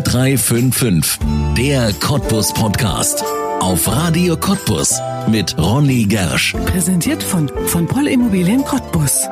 [0.00, 1.18] 0355,
[1.54, 3.22] der Cottbus Podcast.
[3.60, 6.54] Auf Radio Cottbus mit Ronny Gersch.
[6.64, 9.28] Präsentiert von, von Poll Immobilien Cottbus.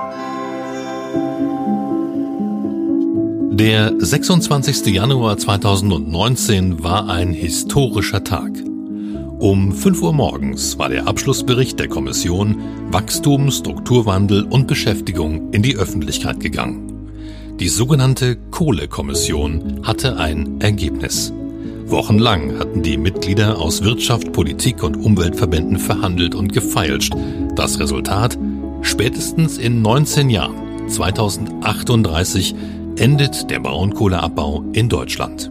[3.52, 4.88] Der 26.
[4.88, 8.50] Januar 2019 war ein historischer Tag.
[9.38, 15.76] Um 5 Uhr morgens war der Abschlussbericht der Kommission Wachstum, Strukturwandel und Beschäftigung in die
[15.76, 16.89] Öffentlichkeit gegangen.
[17.60, 21.30] Die sogenannte Kohlekommission hatte ein Ergebnis.
[21.84, 27.12] Wochenlang hatten die Mitglieder aus Wirtschaft, Politik und Umweltverbänden verhandelt und gefeilscht.
[27.56, 28.38] Das Resultat?
[28.80, 32.54] Spätestens in 19 Jahren, 2038,
[32.96, 35.50] endet der Braunkohleabbau in Deutschland.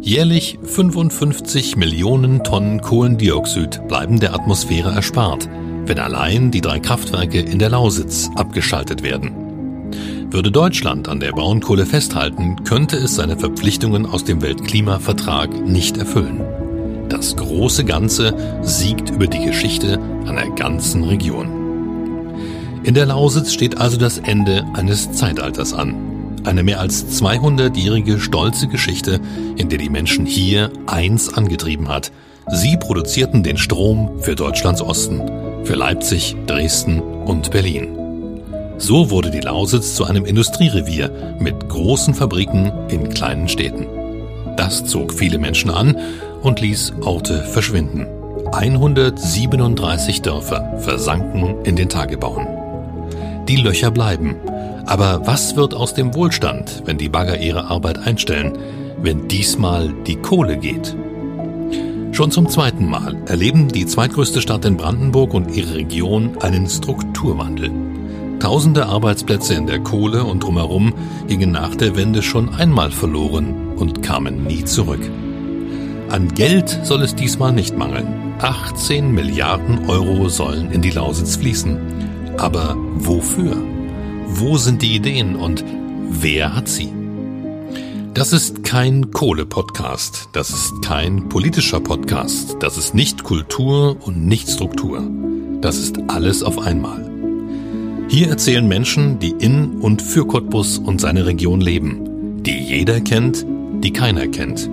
[0.00, 5.48] Jährlich 55 Millionen Tonnen Kohlendioxid bleiben der Atmosphäre erspart,
[5.86, 9.41] wenn allein die drei Kraftwerke in der Lausitz abgeschaltet werden.
[10.32, 16.42] Würde Deutschland an der Braunkohle festhalten, könnte es seine Verpflichtungen aus dem Weltklimavertrag nicht erfüllen.
[17.10, 22.40] Das große Ganze siegt über die Geschichte einer ganzen Region.
[22.82, 26.40] In der Lausitz steht also das Ende eines Zeitalters an.
[26.44, 29.20] Eine mehr als 200-jährige stolze Geschichte,
[29.56, 32.10] in der die Menschen hier eins angetrieben hat.
[32.50, 35.20] Sie produzierten den Strom für Deutschlands Osten,
[35.64, 38.01] für Leipzig, Dresden und Berlin.
[38.78, 43.86] So wurde die Lausitz zu einem Industrierevier mit großen Fabriken in kleinen Städten.
[44.56, 45.96] Das zog viele Menschen an
[46.42, 48.06] und ließ Orte verschwinden.
[48.52, 52.46] 137 Dörfer versanken in den Tagebauen.
[53.48, 54.36] Die Löcher bleiben
[54.86, 58.58] aber was wird aus dem Wohlstand, wenn die Bagger ihre Arbeit einstellen,
[59.00, 60.96] wenn diesmal die Kohle geht?
[62.12, 67.70] Schon zum zweiten Mal erleben die zweitgrößte Stadt in Brandenburg und ihre Region einen Strukturwandel.
[68.42, 70.92] Tausende Arbeitsplätze in der Kohle und drumherum
[71.28, 74.98] gingen nach der Wende schon einmal verloren und kamen nie zurück.
[76.08, 78.34] An Geld soll es diesmal nicht mangeln.
[78.40, 81.78] 18 Milliarden Euro sollen in die Lausitz fließen.
[82.36, 83.56] Aber wofür?
[84.26, 85.64] Wo sind die Ideen und
[86.10, 86.92] wer hat sie?
[88.12, 94.50] Das ist kein Kohle-Podcast, das ist kein politischer Podcast, das ist nicht Kultur und nicht
[94.50, 95.00] Struktur.
[95.60, 97.11] Das ist alles auf einmal.
[98.12, 103.46] Hier erzählen Menschen, die in und für Cottbus und seine Region leben, die jeder kennt,
[103.82, 104.68] die keiner kennt,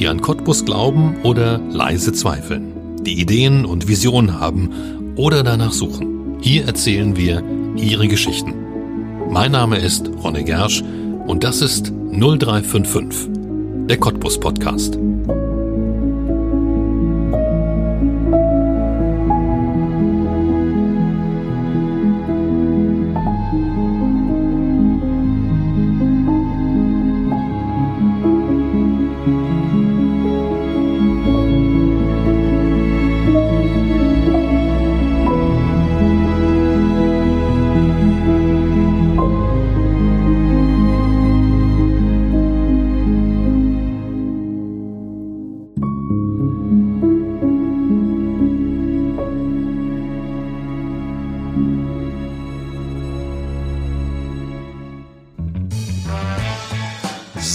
[0.00, 6.38] die an Cottbus glauben oder leise zweifeln, die Ideen und Visionen haben oder danach suchen.
[6.40, 7.44] Hier erzählen wir
[7.76, 8.54] ihre Geschichten.
[9.30, 10.82] Mein Name ist Ronne Gersch
[11.28, 13.28] und das ist 0355,
[13.88, 14.98] der Cottbus Podcast.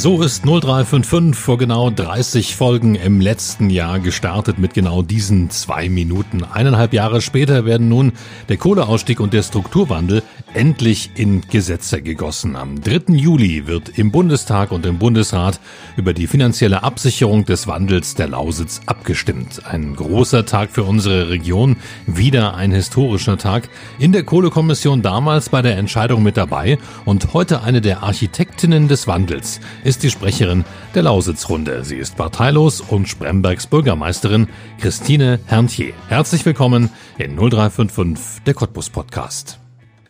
[0.06, 5.90] So ist 0355 vor genau 30 Folgen im letzten Jahr gestartet mit genau diesen zwei
[5.90, 6.44] Minuten.
[6.44, 8.14] Eineinhalb Jahre später werden nun
[8.48, 10.22] der Kohleausstieg und der Strukturwandel
[10.56, 12.56] endlich in Gesetze gegossen.
[12.56, 13.14] Am 3.
[13.14, 15.60] Juli wird im Bundestag und im Bundesrat
[15.98, 19.66] über die finanzielle Absicherung des Wandels der Lausitz abgestimmt.
[19.66, 21.76] Ein großer Tag für unsere Region,
[22.08, 23.70] wieder ein historischer Tag.
[24.00, 29.08] In der Kohlekommission damals bei der Entscheidung mit dabei und heute eine der Architektinnen des
[29.08, 30.64] Wandels ist die Sprecherin
[30.96, 31.84] der Lausitzrunde.
[31.84, 34.48] Sie ist parteilos und Sprembergs Bürgermeisterin
[34.80, 35.94] Christine Herntier.
[36.08, 39.60] Herzlich willkommen in 0355, der Cottbus Podcast.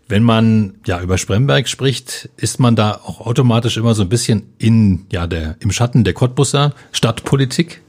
[0.07, 4.43] Wenn man ja über Spremberg spricht, ist man da auch automatisch immer so ein bisschen
[4.59, 7.81] in ja der im Schatten der Cottbuser Stadtpolitik.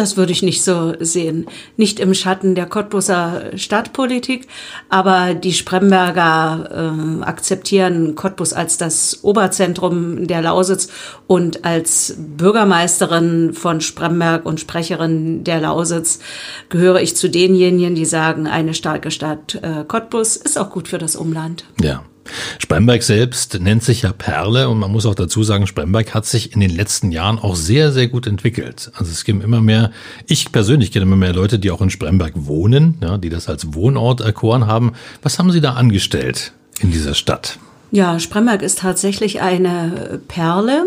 [0.00, 1.44] Das würde ich nicht so sehen.
[1.76, 4.48] Nicht im Schatten der Cottbuser Stadtpolitik,
[4.88, 10.88] aber die Spremberger äh, akzeptieren Cottbus als das Oberzentrum der Lausitz
[11.26, 16.20] und als Bürgermeisterin von Spremberg und Sprecherin der Lausitz
[16.70, 20.96] gehöre ich zu denjenigen, die sagen, eine starke Stadt äh, Cottbus ist auch gut für
[20.96, 21.66] das Umland.
[21.78, 22.04] Ja.
[22.58, 26.52] Spremberg selbst nennt sich ja Perle und man muss auch dazu sagen, Spremberg hat sich
[26.52, 28.90] in den letzten Jahren auch sehr, sehr gut entwickelt.
[28.94, 29.90] Also es gibt immer mehr,
[30.26, 33.74] ich persönlich kenne immer mehr Leute, die auch in Spremberg wohnen, ja, die das als
[33.74, 34.92] Wohnort erkoren haben.
[35.22, 37.58] Was haben Sie da angestellt in dieser Stadt?
[37.90, 40.84] Ja, Spremberg ist tatsächlich eine Perle.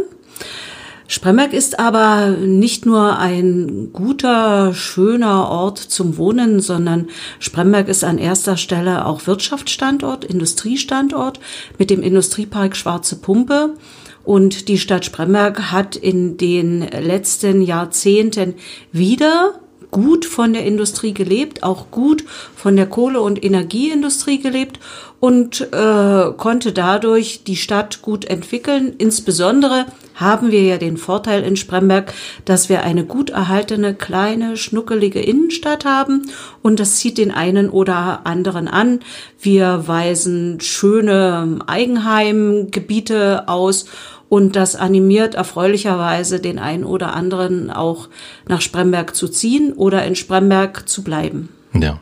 [1.08, 7.10] Spremberg ist aber nicht nur ein guter, schöner Ort zum Wohnen, sondern
[7.40, 11.40] Spremberg ist an erster Stelle auch Wirtschaftsstandort, Industriestandort
[11.78, 13.76] mit dem Industriepark Schwarze Pumpe.
[14.24, 18.56] Und die Stadt Spremberg hat in den letzten Jahrzehnten
[18.94, 19.60] wieder
[19.94, 22.26] gut von der Industrie gelebt, auch gut
[22.56, 24.80] von der Kohle- und Energieindustrie gelebt
[25.22, 28.94] und äh, konnte dadurch die Stadt gut entwickeln.
[28.98, 29.86] Insbesondere
[30.16, 32.14] haben wir ja den Vorteil in Spremberg,
[32.44, 36.30] dass wir eine gut erhaltene, kleine, schnuckelige Innenstadt haben
[36.62, 39.00] und das zieht den einen oder anderen an.
[39.40, 43.86] Wir weisen schöne Eigenheimgebiete aus
[44.34, 48.10] und das animiert erfreulicherweise den einen oder anderen auch
[48.48, 51.50] nach Spremberg zu ziehen oder in Spremberg zu bleiben.
[51.80, 52.00] Ja.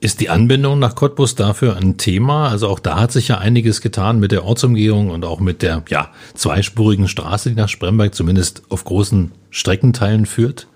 [0.00, 2.48] Ist die Anbindung nach Cottbus dafür ein Thema?
[2.48, 5.82] Also auch da hat sich ja einiges getan mit der Ortsumgehung und auch mit der
[5.90, 10.68] ja, zweispurigen Straße, die nach Spremberg zumindest auf großen Streckenteilen führt.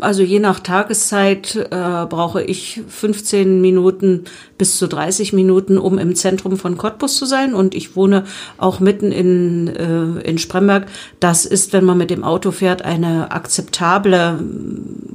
[0.00, 4.24] Also je nach Tageszeit äh, brauche ich 15 Minuten
[4.58, 7.54] bis zu 30 Minuten, um im Zentrum von Cottbus zu sein.
[7.54, 8.24] Und ich wohne
[8.58, 10.86] auch mitten in, äh, in Spremberg.
[11.20, 14.40] Das ist, wenn man mit dem Auto fährt, eine akzeptable,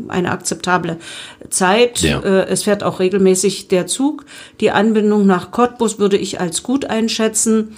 [0.08, 0.98] eine akzeptable
[1.50, 2.00] Zeit.
[2.00, 2.20] Ja.
[2.22, 4.26] Äh, es fährt auch regelmäßig der Zug.
[4.62, 7.76] Die Anbindung nach Cottbus würde ich als gut einschätzen.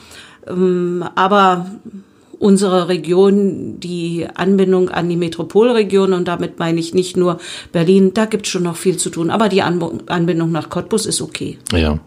[0.48, 1.66] Ähm, aber
[2.42, 7.40] unsere Region, die Anbindung an die Metropolregion und damit meine ich nicht nur
[7.72, 9.30] Berlin, da gibt es schon noch viel zu tun.
[9.30, 11.60] Aber die Anbindung nach Cottbus ist okay.
[11.72, 12.00] Ja.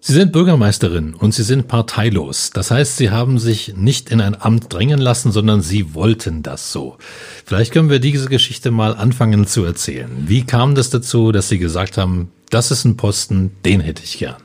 [0.00, 2.50] Sie sind Bürgermeisterin und Sie sind parteilos.
[2.50, 6.72] Das heißt, Sie haben sich nicht in ein Amt drängen lassen, sondern Sie wollten das
[6.72, 6.96] so.
[7.44, 10.10] Vielleicht können wir diese Geschichte mal anfangen zu erzählen.
[10.26, 14.18] Wie kam das dazu, dass Sie gesagt haben, das ist ein Posten, den hätte ich
[14.18, 14.43] gern?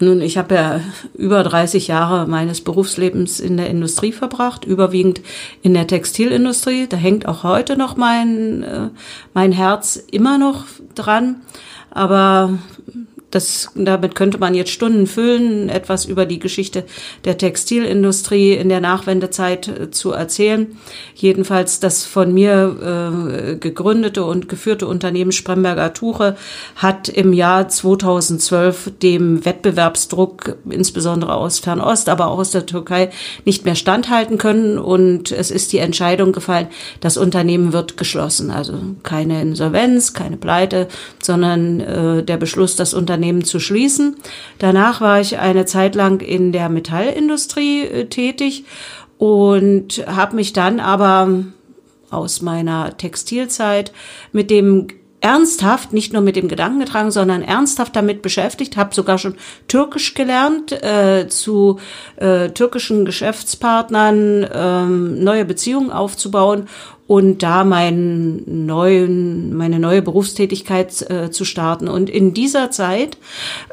[0.00, 0.80] Nun, ich habe ja
[1.14, 5.20] über 30 Jahre meines Berufslebens in der Industrie verbracht, überwiegend
[5.62, 6.86] in der Textilindustrie.
[6.88, 8.88] Da hängt auch heute noch mein, äh,
[9.34, 11.42] mein Herz immer noch dran.
[11.90, 12.58] Aber
[13.30, 16.84] das, damit könnte man jetzt Stunden füllen, etwas über die Geschichte
[17.24, 20.78] der Textilindustrie in der Nachwendezeit äh, zu erzählen.
[21.14, 26.36] Jedenfalls das von mir äh, gegründete und geführte Unternehmen Spremberger Tuche
[26.76, 33.10] hat im Jahr 2012 dem Wettbewerbsdruck, insbesondere aus Fernost, aber auch aus der Türkei,
[33.44, 34.78] nicht mehr standhalten können.
[34.78, 36.68] Und es ist die Entscheidung gefallen,
[37.00, 38.50] das Unternehmen wird geschlossen.
[38.50, 38.72] Also
[39.02, 40.88] keine Insolvenz, keine Pleite,
[41.22, 44.16] sondern äh, der Beschluss, das Unternehmen Unternehmen zu schließen.
[44.58, 48.64] Danach war ich eine Zeit lang in der Metallindustrie äh, tätig
[49.18, 51.42] und habe mich dann aber
[52.10, 53.92] aus meiner Textilzeit
[54.30, 54.86] mit dem
[55.20, 59.34] ernsthaft, nicht nur mit dem Gedanken getragen, sondern ernsthaft damit beschäftigt, habe sogar schon
[59.66, 61.78] Türkisch gelernt, äh, zu
[62.16, 66.68] äh, türkischen Geschäftspartnern ähm, neue Beziehungen aufzubauen
[67.08, 71.88] und da meinen neuen, meine neue Berufstätigkeit äh, zu starten.
[71.88, 73.16] Und in dieser Zeit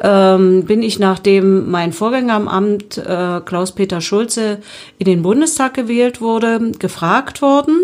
[0.01, 4.59] ähm, bin ich, nachdem mein Vorgänger am Amt, äh, Klaus-Peter Schulze,
[4.99, 7.81] in den Bundestag gewählt wurde, gefragt worden,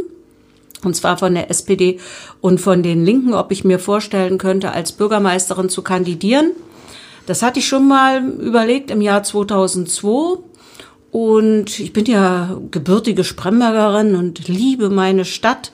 [0.83, 2.00] und zwar von der SPD
[2.42, 6.51] und von den Linken, ob ich mir vorstellen könnte, als Bürgermeisterin zu kandidieren.
[7.25, 10.39] Das hatte ich schon mal überlegt im Jahr 2002
[11.12, 15.72] und ich bin ja gebürtige Sprembergerin und liebe meine Stadt.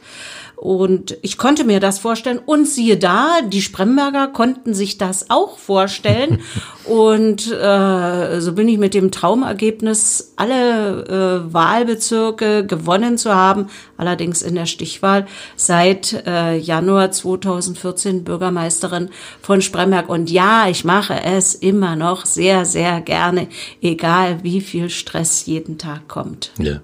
[0.57, 2.39] Und ich konnte mir das vorstellen.
[2.43, 6.41] Und siehe da, die Spremberger konnten sich das auch vorstellen.
[6.85, 11.05] und äh, so bin ich mit dem Traumergebnis, alle
[11.47, 19.09] äh, Wahlbezirke gewonnen zu haben, allerdings in der Stichwahl, seit äh, Januar 2014 Bürgermeisterin
[19.43, 20.09] von Spremberg.
[20.09, 23.47] Und ja, ich mache es immer noch sehr, sehr gerne,
[23.83, 26.51] egal wie viel Stress jeden Tag kommt.
[26.57, 26.81] Ja.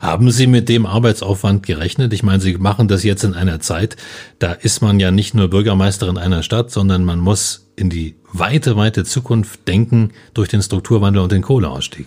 [0.00, 2.12] Haben Sie mit dem Arbeitsaufwand gerechnet?
[2.12, 3.96] Ich meine, Sie machen das jetzt in einer Zeit,
[4.38, 8.76] da ist man ja nicht nur Bürgermeisterin einer Stadt, sondern man muss in die weite,
[8.76, 12.06] weite Zukunft denken durch den Strukturwandel und den Kohleausstieg.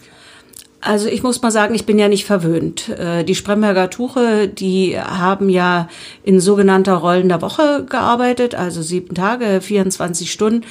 [0.79, 2.89] Also ich muss mal sagen, ich bin ja nicht verwöhnt.
[2.89, 5.89] Äh, die Spremberger Tuche, die haben ja
[6.23, 10.63] in sogenannter rollender Woche gearbeitet, also sieben Tage, 24 Stunden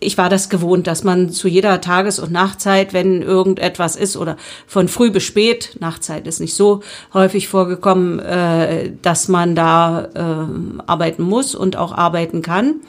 [0.00, 4.36] ich war das gewohnt, dass man zu jeder Tages- und Nachtzeit, wenn irgendetwas ist oder
[4.66, 6.82] von früh bis spät, Nachtzeit ist nicht so
[7.14, 12.80] häufig vorgekommen, äh, dass man da äh, arbeiten muss und auch arbeiten kann.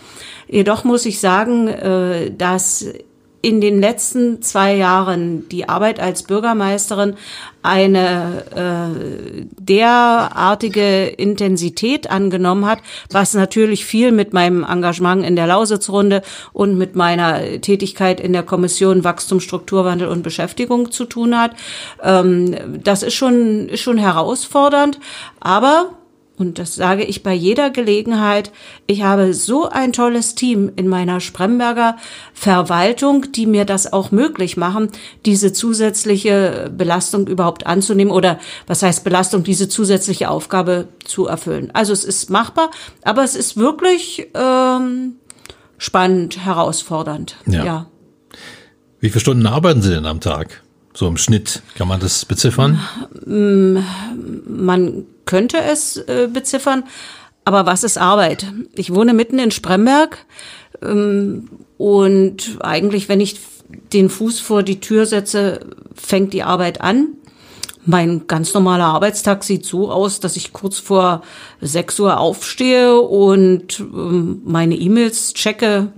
[0.50, 2.86] Jedoch muss ich sagen, äh, dass
[3.48, 7.16] in den letzten zwei Jahren die Arbeit als Bürgermeisterin
[7.63, 16.24] eine äh, derartige Intensität angenommen hat, was natürlich viel mit meinem Engagement in der Lausitzrunde
[16.51, 21.51] und mit meiner Tätigkeit in der Kommission Wachstum, Strukturwandel und Beschäftigung zu tun hat.
[22.04, 25.00] Ähm, das ist schon, ist schon herausfordernd,
[25.39, 25.92] aber
[26.38, 28.51] und das sage ich bei jeder Gelegenheit,
[28.86, 31.98] ich habe so ein tolles Team in meiner Spremberger
[32.34, 34.89] Verwaltung, die mir das auch möglich machen,
[35.25, 41.72] diese zusätzliche Belastung überhaupt anzunehmen oder was heißt Belastung, diese zusätzliche Aufgabe zu erfüllen.
[41.74, 42.70] Also es ist machbar,
[43.01, 45.15] aber es ist wirklich ähm,
[45.79, 47.38] spannend, herausfordernd.
[47.48, 47.65] Ja.
[47.65, 47.88] ja.
[49.00, 50.62] Wie viele Stunden arbeiten Sie denn am Tag?
[50.94, 52.79] So im Schnitt, kann man das beziffern?
[53.25, 56.84] Man könnte es äh, beziffern.
[57.46, 58.52] Aber was ist Arbeit?
[58.74, 60.26] Ich wohne mitten in Spremberg
[60.82, 63.40] ähm, und eigentlich, wenn ich
[63.94, 65.60] den Fuß vor die Tür setze,
[65.96, 67.10] fängt die Arbeit an.
[67.86, 71.22] Mein ganz normaler Arbeitstag sieht so aus, dass ich kurz vor
[71.62, 75.94] 6 Uhr aufstehe und ähm, meine E-Mails checke,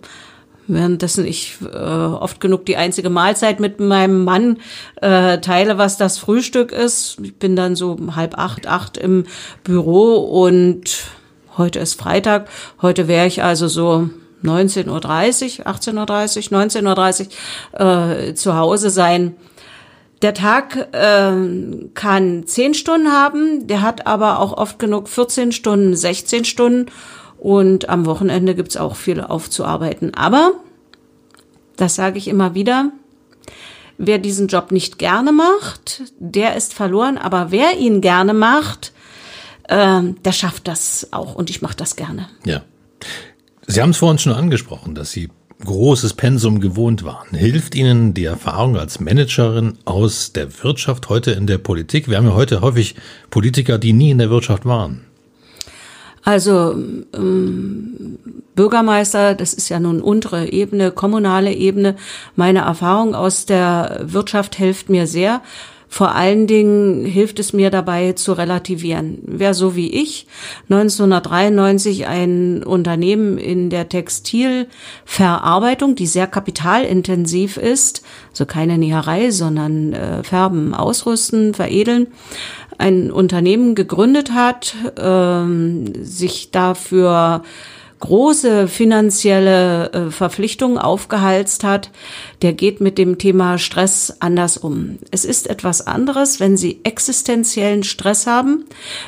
[0.70, 4.58] währenddessen ich äh, oft genug die einzige Mahlzeit mit meinem Mann
[5.02, 7.18] äh, teile, was das Frühstück ist.
[7.22, 9.26] Ich bin dann so halb acht, acht im
[9.64, 11.04] Büro und
[11.58, 12.48] heute ist Freitag.
[12.82, 14.10] Heute wäre ich also so
[14.44, 17.28] 19.30 Uhr, 18.30 Uhr, 19.30
[17.74, 19.36] Uhr äh, zu Hause sein.
[20.22, 21.32] Der Tag äh,
[21.94, 26.88] kann zehn Stunden haben, der hat aber auch oft genug 14 Stunden, 16 Stunden
[27.40, 30.14] und am Wochenende gibt's auch viel aufzuarbeiten.
[30.14, 30.54] Aber,
[31.78, 32.92] das sage ich immer wieder,
[33.98, 37.18] wer diesen Job nicht gerne macht, der ist verloren.
[37.18, 38.92] Aber wer ihn gerne macht,
[39.68, 41.36] äh, der schafft das auch.
[41.36, 42.28] Und ich mache das gerne.
[42.46, 42.62] Ja.
[43.68, 45.30] Sie haben es vorhin schon angesprochen, dass Sie
[45.64, 47.36] großes Pensum gewohnt waren.
[47.36, 52.10] Hilft Ihnen die Erfahrung als Managerin aus der Wirtschaft heute in der Politik?
[52.10, 52.96] Wir haben ja heute häufig
[53.30, 55.06] Politiker, die nie in der Wirtschaft waren.
[56.24, 56.76] Also
[57.14, 58.20] ähm,
[58.56, 61.96] Bürgermeister, das ist ja nun untere Ebene, kommunale Ebene.
[62.36, 65.42] Meine Erfahrung aus der Wirtschaft hilft mir sehr.
[65.92, 69.18] Vor allen Dingen hilft es mir dabei zu relativieren.
[69.26, 70.28] Wer so wie ich
[70.70, 80.24] 1993 ein Unternehmen in der Textilverarbeitung, die sehr kapitalintensiv ist, also keine Näherei, sondern äh,
[80.24, 82.06] färben, ausrüsten, veredeln,
[82.80, 87.44] ein Unternehmen gegründet hat, ähm, sich dafür
[88.00, 91.92] große finanzielle äh, Verpflichtungen aufgehalst hat,
[92.42, 95.00] der geht mit dem Thema Stress anders um.
[95.12, 98.66] Es ist etwas anderes, wenn Sie existenziellen Stress haben,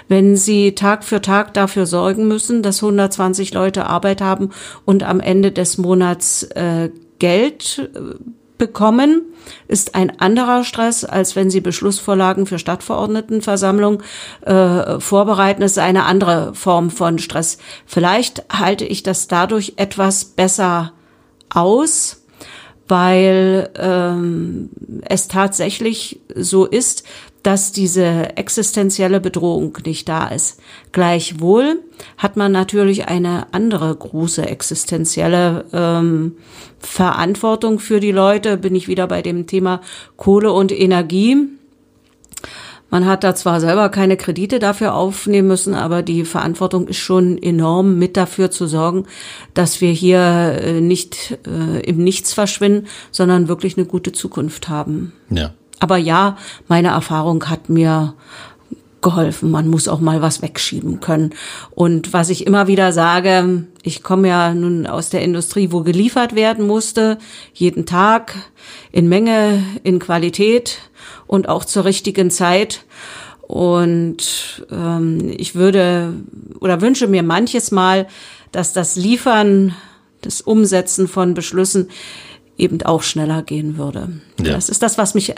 [0.10, 4.50] wenn Sie Tag für Tag dafür sorgen müssen, dass 120 Leute Arbeit haben
[4.84, 8.16] und am Ende des Monats äh, Geld äh,
[8.62, 9.24] bekommen,
[9.68, 14.03] ist ein anderer Stress, als wenn Sie Beschlussvorlagen für Stadtverordnetenversammlung
[14.41, 15.63] äh, vorbereiten.
[15.63, 17.58] Es ist eine andere Form von Stress.
[17.88, 20.94] Vielleicht halte ich das dadurch etwas besser
[21.50, 22.22] aus,
[22.88, 24.70] weil ähm,
[25.06, 27.03] es tatsächlich so ist,
[27.43, 30.60] dass diese existenzielle Bedrohung nicht da ist.
[30.91, 31.79] Gleichwohl
[32.17, 36.38] hat man natürlich eine andere große existenzielle ähm,
[36.79, 38.57] Verantwortung für die Leute.
[38.57, 39.81] Bin ich wieder bei dem Thema
[40.17, 41.38] Kohle und Energie.
[42.91, 47.41] Man hat da zwar selber keine Kredite dafür aufnehmen müssen, aber die Verantwortung ist schon
[47.41, 49.05] enorm, mit dafür zu sorgen,
[49.53, 50.19] dass wir hier
[50.62, 55.13] äh, nicht äh, im Nichts verschwinden, sondern wirklich eine gute Zukunft haben.
[55.29, 55.53] Ja.
[55.81, 58.13] Aber ja, meine Erfahrung hat mir
[59.01, 59.50] geholfen.
[59.50, 61.31] Man muss auch mal was wegschieben können.
[61.71, 66.35] Und was ich immer wieder sage, ich komme ja nun aus der Industrie, wo geliefert
[66.35, 67.17] werden musste,
[67.53, 68.35] jeden Tag,
[68.91, 70.77] in Menge, in Qualität
[71.25, 72.85] und auch zur richtigen Zeit.
[73.41, 76.13] Und ähm, ich würde
[76.59, 78.07] oder wünsche mir manches Mal,
[78.51, 79.73] dass das Liefern,
[80.21, 81.89] das Umsetzen von Beschlüssen
[82.55, 84.09] eben auch schneller gehen würde.
[84.39, 84.53] Ja.
[84.53, 85.33] Das ist das, was mich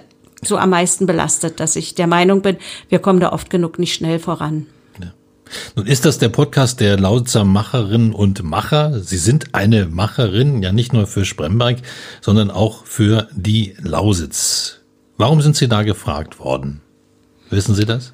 [0.48, 2.58] so am meisten belastet, dass ich der Meinung bin,
[2.90, 4.68] wir kommen da oft genug nicht schnell voran.
[5.76, 9.00] Nun ist das der Podcast der Lausitzer Macherinnen und Macher.
[9.00, 11.78] Sie sind eine Macherin, ja nicht nur für Spremberg,
[12.22, 14.80] sondern auch für die Lausitz.
[15.18, 16.82] Warum sind Sie da gefragt worden?
[17.50, 18.14] Wissen Sie das?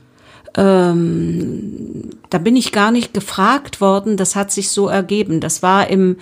[0.60, 5.40] Ähm, da bin ich gar nicht gefragt worden, das hat sich so ergeben.
[5.40, 6.18] Das war im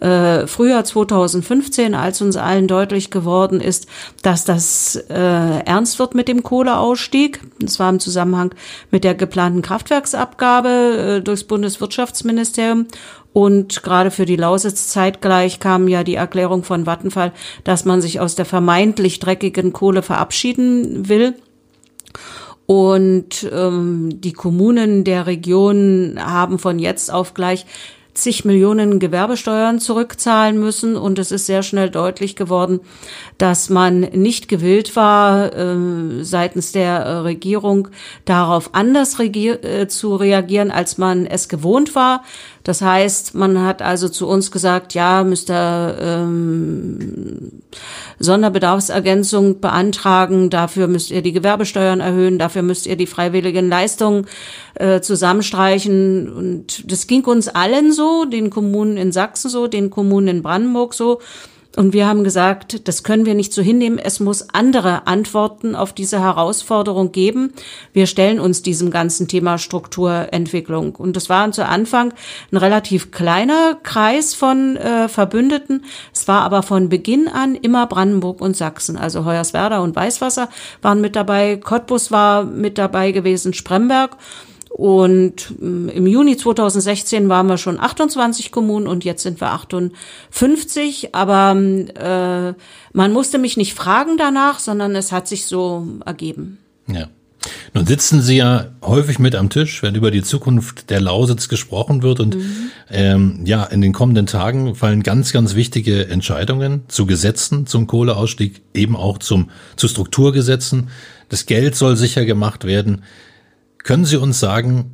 [0.00, 3.86] äh, Frühjahr 2015, als uns allen deutlich geworden ist,
[4.22, 5.14] dass das äh,
[5.64, 7.40] ernst wird mit dem Kohleausstieg.
[7.60, 8.54] Das war im Zusammenhang
[8.90, 10.68] mit der geplanten Kraftwerksabgabe
[11.18, 12.86] äh, durchs Bundeswirtschaftsministerium.
[13.34, 17.32] Und gerade für die Lausitz zeitgleich kam ja die Erklärung von Vattenfall,
[17.64, 21.34] dass man sich aus der vermeintlich dreckigen Kohle verabschieden will.
[22.72, 27.66] Und ähm, die Kommunen der Region haben von jetzt auf gleich
[28.14, 30.96] zig Millionen Gewerbesteuern zurückzahlen müssen.
[30.96, 32.80] Und es ist sehr schnell deutlich geworden,
[33.36, 37.88] dass man nicht gewillt war, äh, seitens der äh, Regierung
[38.24, 42.24] darauf anders äh, zu reagieren, als man es gewohnt war.
[42.64, 47.62] Das heißt, man hat also zu uns gesagt, ja, müsst ihr ähm,
[48.18, 54.26] Sonderbedarfsergänzung beantragen, dafür müsst ihr die Gewerbesteuern erhöhen, dafür müsst ihr die freiwilligen Leistungen
[54.74, 56.32] äh, zusammenstreichen.
[56.32, 60.94] Und das ging uns allen so, den Kommunen in Sachsen so, den Kommunen in Brandenburg
[60.94, 61.20] so.
[61.74, 63.98] Und wir haben gesagt, das können wir nicht so hinnehmen.
[63.98, 67.54] Es muss andere Antworten auf diese Herausforderung geben.
[67.94, 70.94] Wir stellen uns diesem ganzen Thema Strukturentwicklung.
[70.96, 72.12] Und das war zu Anfang
[72.50, 75.84] ein relativ kleiner Kreis von äh, Verbündeten.
[76.12, 78.98] Es war aber von Beginn an immer Brandenburg und Sachsen.
[78.98, 80.50] Also Hoyerswerda und Weißwasser
[80.82, 81.56] waren mit dabei.
[81.56, 84.18] Cottbus war mit dabei gewesen, Spremberg.
[84.72, 91.14] Und mm, im Juni 2016 waren wir schon 28 Kommunen und jetzt sind wir 58.
[91.14, 92.54] Aber mm, äh,
[92.92, 96.58] man musste mich nicht fragen danach, sondern es hat sich so ergeben.
[96.86, 97.08] Ja.
[97.74, 102.02] Nun sitzen Sie ja häufig mit am Tisch, wenn über die Zukunft der Lausitz gesprochen
[102.02, 102.20] wird.
[102.20, 102.70] Und mhm.
[102.90, 108.62] ähm, ja, in den kommenden Tagen fallen ganz, ganz wichtige Entscheidungen zu Gesetzen zum Kohleausstieg,
[108.74, 110.88] eben auch zum, zu Strukturgesetzen.
[111.28, 113.02] Das Geld soll sicher gemacht werden.
[113.84, 114.92] Können Sie uns sagen,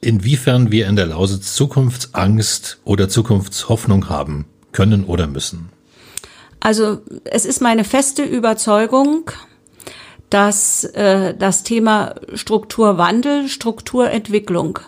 [0.00, 5.70] inwiefern wir in der Lausitz Zukunftsangst oder Zukunftshoffnung haben können oder müssen?
[6.60, 9.30] Also es ist meine feste Überzeugung,
[10.30, 14.78] dass äh, das Thema Strukturwandel, Strukturentwicklung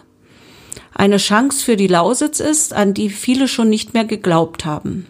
[0.94, 5.06] eine Chance für die Lausitz ist, an die viele schon nicht mehr geglaubt haben.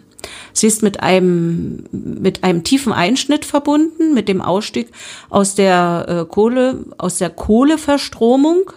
[0.53, 4.91] Sie ist mit einem, mit einem tiefen Einschnitt verbunden, mit dem Ausstieg
[5.29, 8.71] aus der äh, Kohle, aus der Kohleverstromung.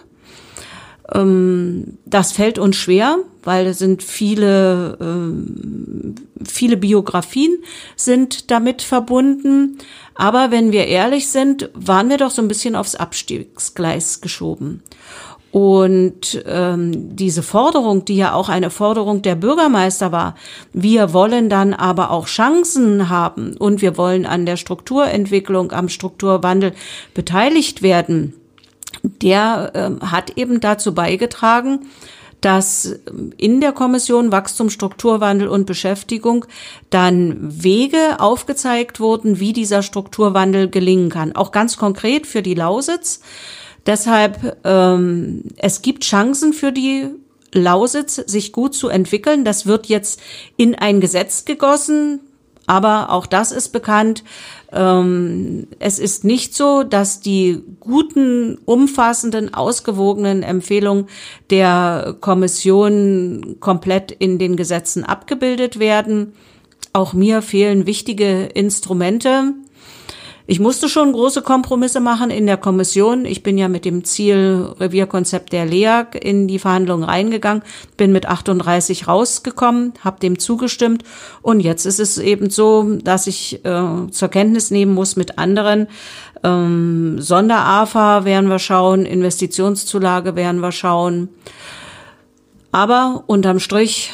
[1.13, 7.57] Ähm, das fällt uns schwer, weil es sind viele, ähm, viele Biografien
[7.95, 9.77] sind damit verbunden.
[10.15, 14.83] Aber wenn wir ehrlich sind, waren wir doch so ein bisschen aufs Abstiegsgleis geschoben.
[15.51, 20.35] Und ähm, diese Forderung, die ja auch eine Forderung der Bürgermeister war,
[20.73, 26.73] wir wollen dann aber auch Chancen haben und wir wollen an der Strukturentwicklung, am Strukturwandel
[27.15, 28.35] beteiligt werden,
[29.03, 31.87] der ähm, hat eben dazu beigetragen,
[32.41, 32.99] dass
[33.37, 36.45] in der Kommission Wachstum, Strukturwandel und Beschäftigung
[36.89, 41.35] dann Wege aufgezeigt wurden, wie dieser Strukturwandel gelingen kann.
[41.35, 43.21] Auch ganz konkret für die Lausitz.
[43.85, 47.07] Deshalb, ähm, es gibt Chancen für die
[47.53, 49.43] Lausitz, sich gut zu entwickeln.
[49.43, 50.21] Das wird jetzt
[50.57, 52.21] in ein Gesetz gegossen.
[52.69, 54.23] Aber auch das ist bekannt.
[54.71, 61.07] Ähm, es ist nicht so, dass die guten, umfassenden, ausgewogenen Empfehlungen
[61.49, 66.33] der Kommission komplett in den Gesetzen abgebildet werden.
[66.93, 69.55] Auch mir fehlen wichtige Instrumente.
[70.51, 73.23] Ich musste schon große Kompromisse machen in der Kommission.
[73.23, 77.61] Ich bin ja mit dem Ziel Revierkonzept der LEAG in die Verhandlungen reingegangen,
[77.97, 81.03] bin mit 38 rausgekommen, habe dem zugestimmt
[81.43, 85.85] und jetzt ist es eben so, dass ich äh, zur Kenntnis nehmen muss mit anderen.
[86.43, 91.29] Ähm, Sonder-AFA werden wir schauen, Investitionszulage werden wir schauen.
[92.71, 94.13] Aber unterm Strich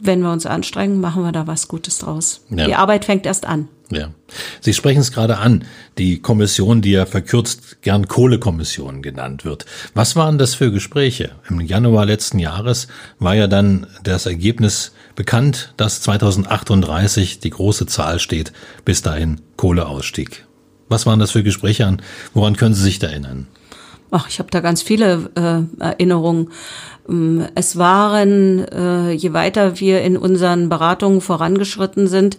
[0.00, 2.42] wenn wir uns anstrengen, machen wir da was Gutes draus.
[2.50, 2.66] Ja.
[2.66, 3.68] Die Arbeit fängt erst an.
[3.90, 4.10] Ja.
[4.60, 5.64] Sie sprechen es gerade an,
[5.96, 9.64] die Kommission, die ja verkürzt gern Kohlekommission genannt wird.
[9.94, 11.30] Was waren das für Gespräche?
[11.48, 12.88] Im Januar letzten Jahres
[13.20, 18.52] war ja dann das Ergebnis bekannt, dass 2038 die große Zahl steht,
[18.84, 20.46] bis dahin Kohleausstieg.
[20.88, 22.02] Was waren das für Gespräche an?
[22.34, 23.46] Woran können Sie sich da erinnern?
[24.10, 26.50] Ach, ich habe da ganz viele äh, Erinnerungen.
[27.08, 32.36] Ähm, es waren, äh, je weiter wir in unseren Beratungen vorangeschritten sind,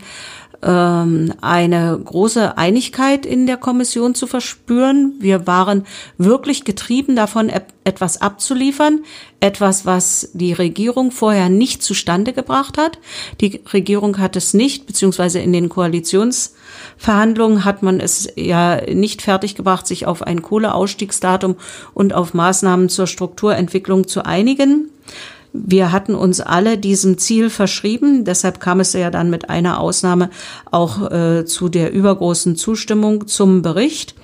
[0.62, 5.14] eine große Einigkeit in der Kommission zu verspüren.
[5.20, 5.86] Wir waren
[6.18, 7.52] wirklich getrieben davon,
[7.84, 9.02] etwas abzuliefern,
[9.40, 12.98] etwas, was die Regierung vorher nicht zustande gebracht hat.
[13.40, 19.86] Die Regierung hat es nicht, beziehungsweise in den Koalitionsverhandlungen hat man es ja nicht fertiggebracht,
[19.86, 21.56] sich auf ein Kohleausstiegsdatum
[21.94, 24.90] und auf Maßnahmen zur Strukturentwicklung zu einigen.
[25.66, 28.26] Wir hatten uns alle diesem Ziel verschrieben.
[28.26, 30.30] Deshalb kam es ja dann mit einer Ausnahme
[30.72, 34.16] auch äh, zu der übergroßen Zustimmung zum Bericht.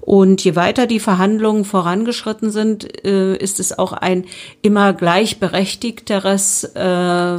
[0.00, 4.24] Und je weiter die Verhandlungen vorangeschritten sind, äh, ist es auch ein
[4.62, 7.38] immer gleichberechtigteres äh,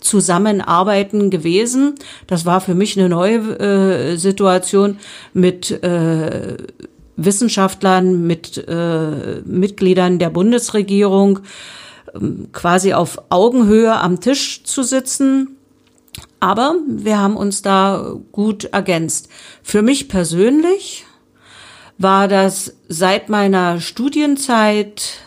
[0.00, 1.94] Zusammenarbeiten gewesen.
[2.26, 4.98] Das war für mich eine neue äh, Situation
[5.32, 6.56] mit äh,
[7.16, 11.40] Wissenschaftlern, mit äh, Mitgliedern der Bundesregierung
[12.52, 15.56] quasi auf Augenhöhe am Tisch zu sitzen.
[16.40, 19.28] Aber wir haben uns da gut ergänzt.
[19.62, 21.06] Für mich persönlich
[21.98, 25.20] war das seit meiner Studienzeit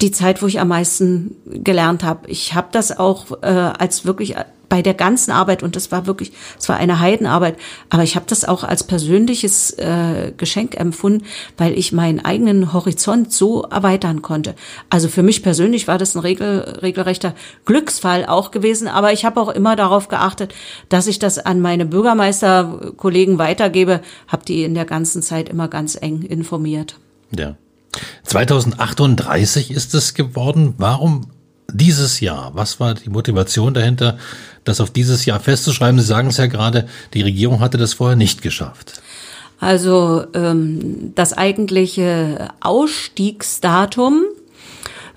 [0.00, 2.28] die Zeit, wo ich am meisten gelernt habe.
[2.30, 4.36] Ich habe das auch äh, als wirklich
[4.70, 7.56] bei der ganzen Arbeit und das war wirklich, es war eine Heidenarbeit,
[7.90, 11.26] aber ich habe das auch als persönliches äh, Geschenk empfunden,
[11.58, 14.54] weil ich meinen eigenen Horizont so erweitern konnte.
[14.88, 17.34] Also für mich persönlich war das ein regel, regelrechter
[17.66, 20.54] Glücksfall auch gewesen, aber ich habe auch immer darauf geachtet,
[20.88, 25.98] dass ich das an meine Bürgermeisterkollegen weitergebe, habe die in der ganzen Zeit immer ganz
[26.00, 26.96] eng informiert.
[27.36, 27.56] Ja.
[28.22, 30.74] 2038 ist es geworden.
[30.78, 31.26] Warum
[31.72, 32.52] dieses Jahr?
[32.54, 34.18] Was war die Motivation dahinter,
[34.64, 36.00] das auf dieses Jahr festzuschreiben?
[36.00, 39.00] Sie sagen es ja gerade, die Regierung hatte das vorher nicht geschafft.
[39.60, 44.24] Also ähm, das eigentliche Ausstiegsdatum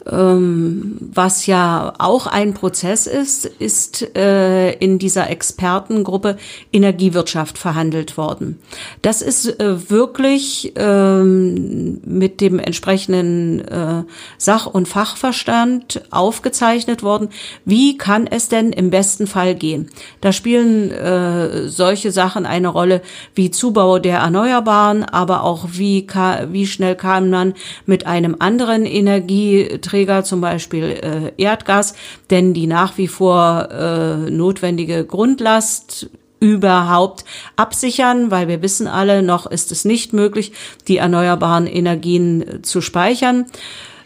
[0.06, 6.36] was ja auch ein Prozess ist, ist äh, in dieser Expertengruppe
[6.74, 8.60] Energiewirtschaft verhandelt worden.
[9.02, 14.04] Das ist äh, wirklich ähm, mit dem entsprechenden äh,
[14.38, 17.30] Sach- und Fachverstand aufgezeichnet worden.
[17.64, 19.90] Wie kann es denn im besten Fall gehen?
[20.20, 23.02] Da spielen äh, solche Sachen eine Rolle
[23.36, 26.06] wie Zubau der Erneuerbaren, aber auch wie,
[26.50, 27.54] wie schnell kam man
[27.86, 31.96] mit einem anderen Energieträger Energieträger, zum Beispiel äh, Erdgas,
[32.30, 37.24] denn die nach wie vor äh, notwendige Grundlast überhaupt
[37.56, 40.52] absichern, weil wir wissen alle, noch ist es nicht möglich,
[40.88, 43.46] die erneuerbaren Energien zu speichern.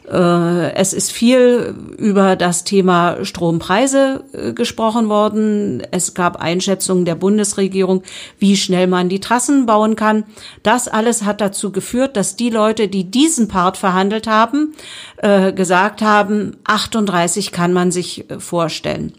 [0.10, 5.84] Äh, es ist viel über das Thema Strompreise äh, gesprochen worden.
[5.92, 8.04] Es gab Einschätzungen der Bundesregierung,
[8.40, 10.24] wie schnell man die Trassen bauen kann.
[10.64, 14.74] Das alles hat dazu geführt, dass die Leute, die diesen Part verhandelt haben,
[15.18, 19.14] äh, gesagt haben, 38 kann man sich vorstellen.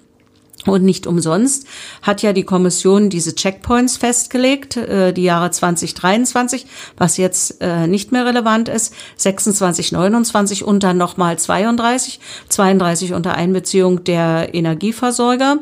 [0.66, 1.66] Und nicht umsonst
[2.02, 6.66] hat ja die Kommission diese Checkpoints festgelegt, äh, die Jahre 2023,
[6.96, 12.18] was jetzt äh, nicht mehr relevant ist, 26, 29 und dann nochmal 32,
[12.48, 15.58] 32 unter Einbeziehung der Energieversorger.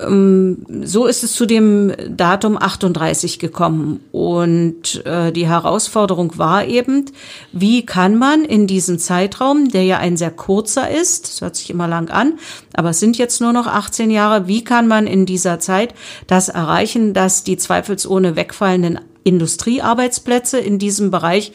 [0.00, 4.00] Ähm, so ist es zu dem Datum 38 gekommen.
[4.12, 7.06] Und äh, die Herausforderung war eben,
[7.52, 11.70] wie kann man in diesem Zeitraum, der ja ein sehr kurzer ist, das hört sich
[11.70, 12.38] immer lang an,
[12.74, 15.94] aber es sind jetzt nur noch 18 Jahre, wie kann man in dieser Zeit
[16.26, 21.52] das erreichen, dass die zweifelsohne wegfallenden Industriearbeitsplätze in diesem Bereich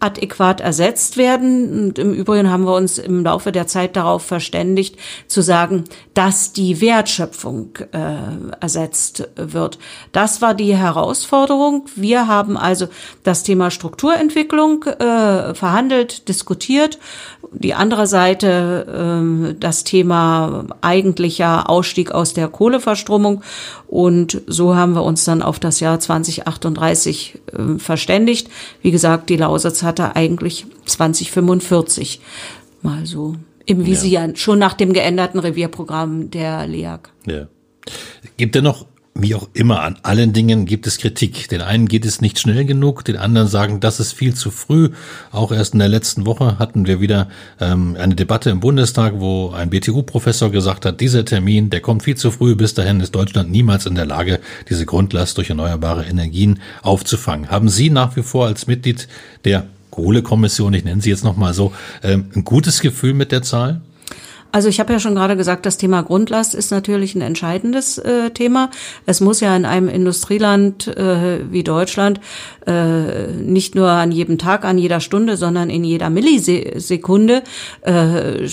[0.00, 1.86] adäquat ersetzt werden.
[1.86, 5.84] Und im Übrigen haben wir uns im Laufe der Zeit darauf verständigt, zu sagen,
[6.14, 9.78] dass die Wertschöpfung äh, ersetzt wird.
[10.12, 11.86] Das war die Herausforderung.
[11.96, 12.88] Wir haben also
[13.24, 16.98] das Thema Strukturentwicklung äh, verhandelt, diskutiert.
[17.52, 23.42] Die andere Seite äh, das Thema eigentlicher Ausstieg aus der Kohleverstromung.
[23.86, 28.48] Und so haben wir uns dann auf das Jahr 2038 äh, verständigt.
[28.82, 32.20] Wie gesagt, die Lausitz hatte eigentlich 2045
[32.82, 33.34] mal so
[33.66, 34.36] im Visier, ja.
[34.36, 37.10] schon nach dem geänderten Revierprogramm der LEAG.
[37.26, 37.48] Ja.
[38.36, 38.86] Gibt es noch
[39.20, 41.48] wie auch immer, an allen Dingen gibt es Kritik.
[41.48, 44.90] Den einen geht es nicht schnell genug, den anderen sagen, das ist viel zu früh.
[45.32, 47.28] Auch erst in der letzten Woche hatten wir wieder
[47.60, 52.16] ähm, eine Debatte im Bundestag, wo ein BTU-Professor gesagt hat, dieser Termin, der kommt viel
[52.16, 52.54] zu früh.
[52.54, 54.38] Bis dahin ist Deutschland niemals in der Lage,
[54.70, 57.50] diese Grundlast durch erneuerbare Energien aufzufangen.
[57.50, 59.08] Haben Sie nach wie vor als Mitglied
[59.44, 61.72] der Kohlekommission, ich nenne sie jetzt nochmal so,
[62.02, 63.80] ähm, ein gutes Gefühl mit der Zahl?
[64.50, 68.30] Also ich habe ja schon gerade gesagt, das Thema Grundlast ist natürlich ein entscheidendes äh,
[68.30, 68.70] Thema.
[69.04, 72.20] Es muss ja in einem Industrieland äh, wie Deutschland
[72.66, 77.42] äh, nicht nur an jedem Tag, an jeder Stunde, sondern in jeder Millisekunde
[77.82, 78.48] äh,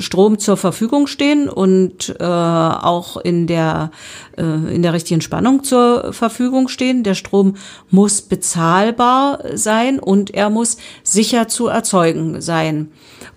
[0.00, 3.90] Strom zur Verfügung stehen und äh, auch in der
[4.36, 7.02] äh, in der richtigen Spannung zur Verfügung stehen.
[7.02, 7.56] Der Strom
[7.90, 12.90] muss bezahlbar sein und er muss sicher zu erzeugen sein.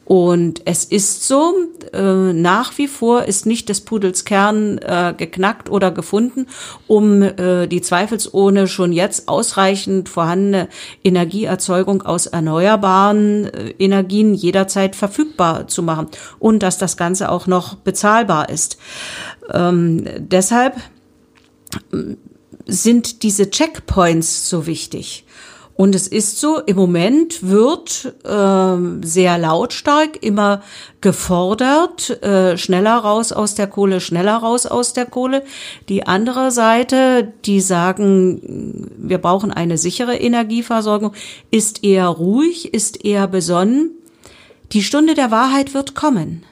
[0.05, 1.53] Und es ist so,
[1.93, 6.47] äh, nach wie vor ist nicht des Pudels Kern äh, geknackt oder gefunden,
[6.87, 10.67] um äh, die zweifelsohne schon jetzt ausreichend vorhandene
[11.05, 17.75] Energieerzeugung aus erneuerbaren äh, Energien jederzeit verfügbar zu machen und dass das Ganze auch noch
[17.75, 18.77] bezahlbar ist.
[19.53, 20.75] Ähm, deshalb
[21.93, 22.15] äh,
[22.65, 25.25] sind diese Checkpoints so wichtig.
[25.75, 30.61] Und es ist so, im Moment wird äh, sehr lautstark immer
[31.01, 35.43] gefordert, äh, schneller raus aus der Kohle, schneller raus aus der Kohle.
[35.89, 41.13] Die andere Seite, die sagen, wir brauchen eine sichere Energieversorgung,
[41.49, 43.91] ist eher ruhig, ist eher besonnen.
[44.73, 46.43] Die Stunde der Wahrheit wird kommen.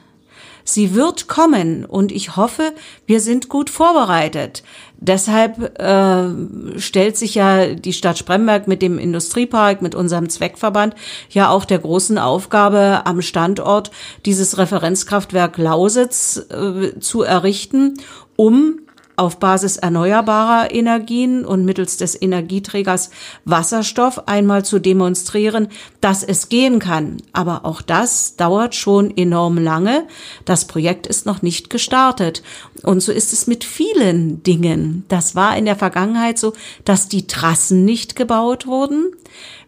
[0.64, 2.72] Sie wird kommen und ich hoffe,
[3.06, 4.62] wir sind gut vorbereitet.
[4.96, 10.94] Deshalb äh, stellt sich ja die Stadt Spremberg mit dem Industriepark, mit unserem Zweckverband
[11.30, 13.90] ja auch der großen Aufgabe, am Standort
[14.26, 17.94] dieses Referenzkraftwerk Lausitz äh, zu errichten,
[18.36, 18.78] um
[19.22, 23.10] auf Basis erneuerbarer Energien und mittels des Energieträgers
[23.44, 25.68] Wasserstoff einmal zu demonstrieren,
[26.00, 27.18] dass es gehen kann.
[27.32, 30.08] Aber auch das dauert schon enorm lange.
[30.44, 32.42] Das Projekt ist noch nicht gestartet.
[32.82, 35.04] Und so ist es mit vielen Dingen.
[35.06, 36.52] Das war in der Vergangenheit so,
[36.84, 39.12] dass die Trassen nicht gebaut wurden.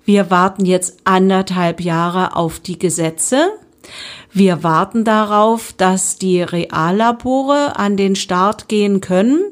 [0.04, 3.52] Wir warten jetzt anderthalb Jahre auf die Gesetze.
[4.36, 9.44] Wir warten darauf, dass die Reallabore an den Start gehen können.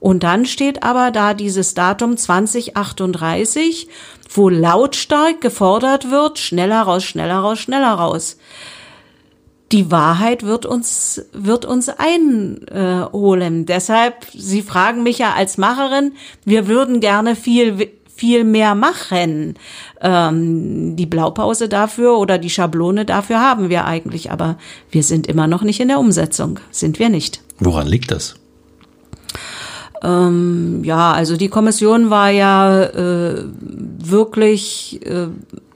[0.00, 3.86] Und dann steht aber da dieses Datum 2038,
[4.30, 8.38] wo lautstark gefordert wird, schneller raus, schneller raus, schneller raus.
[9.72, 13.66] Die Wahrheit wird uns, wird uns einholen.
[13.66, 16.12] Deshalb, Sie fragen mich ja als Macherin,
[16.46, 19.54] wir würden gerne viel viel mehr machen.
[20.00, 24.58] Ähm, die Blaupause dafür oder die Schablone dafür haben wir eigentlich, aber
[24.90, 26.60] wir sind immer noch nicht in der Umsetzung.
[26.70, 27.42] Sind wir nicht.
[27.58, 28.34] Woran liegt das?
[30.02, 33.44] Ähm, ja, also die Kommission war ja äh,
[33.98, 35.28] wirklich äh,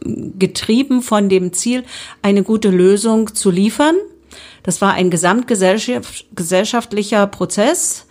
[0.04, 1.84] getrieben von dem Ziel,
[2.22, 3.94] eine gute Lösung zu liefern.
[4.68, 8.04] Das war ein gesamtgesellschaftlicher Prozess,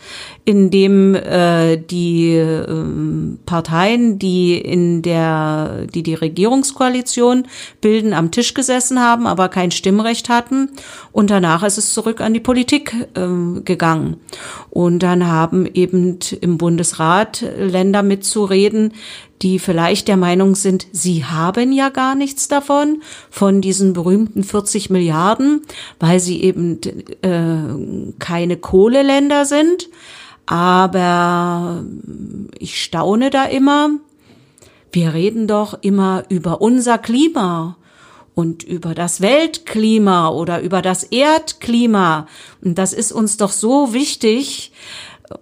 [0.43, 2.65] in dem äh, die äh,
[3.45, 7.45] Parteien, die in der, die die Regierungskoalition
[7.79, 10.71] bilden, am Tisch gesessen haben, aber kein Stimmrecht hatten.
[11.11, 14.17] Und danach ist es zurück an die Politik äh, gegangen.
[14.71, 18.93] Und dann haben eben im Bundesrat Länder mitzureden,
[19.41, 24.89] die vielleicht der Meinung sind, sie haben ja gar nichts davon, von diesen berühmten 40
[24.89, 25.61] Milliarden,
[25.99, 26.79] weil sie eben
[27.21, 29.89] äh, keine Kohleländer sind.
[30.45, 31.83] Aber
[32.57, 33.91] ich staune da immer.
[34.91, 37.77] Wir reden doch immer über unser Klima
[38.33, 42.27] und über das Weltklima oder über das Erdklima.
[42.63, 44.71] Und das ist uns doch so wichtig,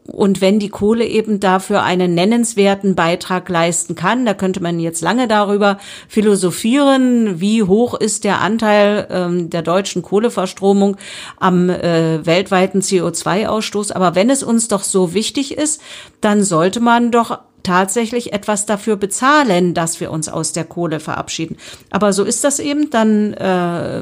[0.08, 5.02] und wenn die Kohle eben dafür einen nennenswerten Beitrag leisten kann, da könnte man jetzt
[5.02, 10.98] lange darüber philosophieren, wie hoch ist der Anteil ähm, der deutschen Kohleverstromung
[11.38, 13.94] am äh, weltweiten CO2-Ausstoß.
[13.94, 15.82] Aber wenn es uns doch so wichtig ist,
[16.22, 21.58] dann sollte man doch tatsächlich etwas dafür bezahlen, dass wir uns aus der Kohle verabschieden.
[21.90, 22.90] Aber so ist das eben.
[22.92, 24.02] Dann äh,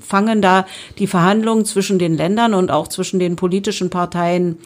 [0.00, 0.64] fangen da
[0.98, 4.58] die Verhandlungen zwischen den Ländern und auch zwischen den politischen Parteien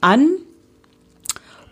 [0.00, 0.28] an.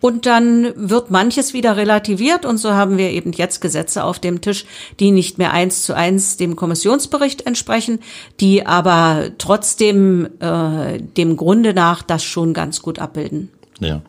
[0.01, 4.43] Und dann wird manches wieder relativiert und so haben wir eben jetzt Gesetze auf dem
[4.43, 4.67] Tisch,
[5.01, 8.01] die nicht mehr eins zu eins dem Kommissionsbericht entsprechen,
[8.39, 13.49] die aber trotzdem äh, dem Grunde nach das schon ganz gut abbilden.
[13.81, 14.03] Ja.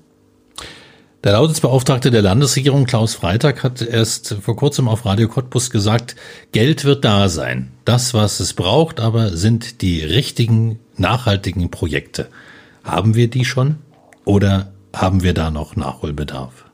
[1.26, 6.16] Der Lautensbeauftragte der Landesregierung Klaus Freitag hat erst vor kurzem auf Radio Cottbus gesagt,
[6.52, 7.72] Geld wird da sein.
[7.84, 12.28] Das, was es braucht, aber sind die richtigen, nachhaltigen Projekte.
[12.84, 13.78] Haben wir die schon?
[14.26, 16.65] Oder haben wir da noch Nachholbedarf?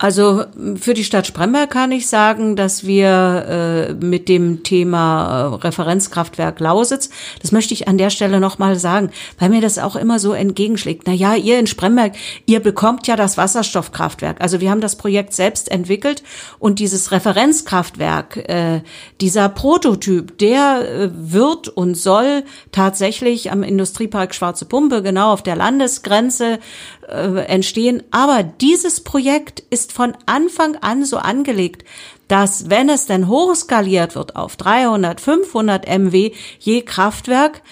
[0.00, 0.44] Also
[0.76, 6.60] für die Stadt Spremberg kann ich sagen, dass wir äh, mit dem Thema äh, Referenzkraftwerk
[6.60, 7.10] Lausitz,
[7.42, 11.02] das möchte ich an der Stelle nochmal sagen, weil mir das auch immer so entgegenschlägt.
[11.06, 12.12] Na ja, ihr in Spremberg,
[12.46, 14.40] ihr bekommt ja das Wasserstoffkraftwerk.
[14.40, 16.22] Also wir haben das Projekt selbst entwickelt
[16.60, 18.82] und dieses Referenzkraftwerk, äh,
[19.20, 25.56] dieser Prototyp, der äh, wird und soll tatsächlich am Industriepark Schwarze Pumpe, genau auf der
[25.56, 26.60] Landesgrenze,
[27.08, 28.02] äh, entstehen.
[28.10, 31.84] Aber dieses Projekt ist von Anfang an so angelegt,
[32.28, 37.62] dass wenn es denn hochskaliert wird auf 300, 500 MW je Kraftwerk,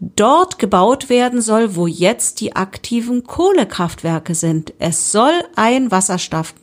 [0.00, 4.72] dort gebaut werden soll, wo jetzt die aktiven Kohlekraftwerke sind.
[4.78, 5.90] Es soll ein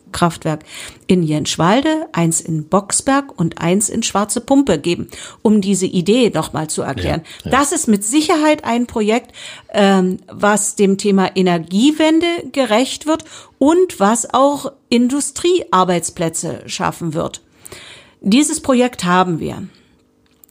[0.09, 0.63] Wasserstoffkraftwerk
[1.07, 5.09] in Jenschwalde, eins in Boxberg und eins in Schwarze Pumpe geben,
[5.41, 7.21] um diese Idee nochmal zu erklären.
[7.43, 7.57] Ja, ja.
[7.57, 9.31] Das ist mit Sicherheit ein Projekt,
[9.73, 13.25] ähm, was dem Thema Energiewende gerecht wird
[13.57, 17.41] und was auch Industriearbeitsplätze schaffen wird.
[18.21, 19.63] Dieses Projekt haben wir.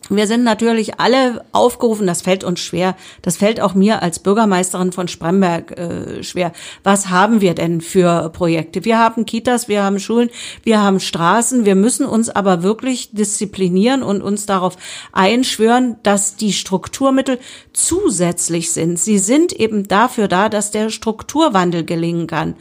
[0.08, 4.92] Wir sind natürlich alle aufgerufen, das fällt uns schwer, das fällt auch mir als Bürgermeisterin
[4.92, 6.52] von Spremberg äh, schwer.
[6.82, 8.84] Was haben wir denn für Projekte?
[8.84, 10.30] Wir haben Kitas, wir haben Schulen,
[10.62, 14.76] wir haben Straßen, wir müssen uns aber wirklich disziplinieren und uns darauf
[15.12, 17.38] einschwören, dass die Strukturmittel
[17.72, 18.98] zusätzlich sind.
[18.98, 22.54] Sie sind eben dafür da, dass der Strukturwandel gelingen kann.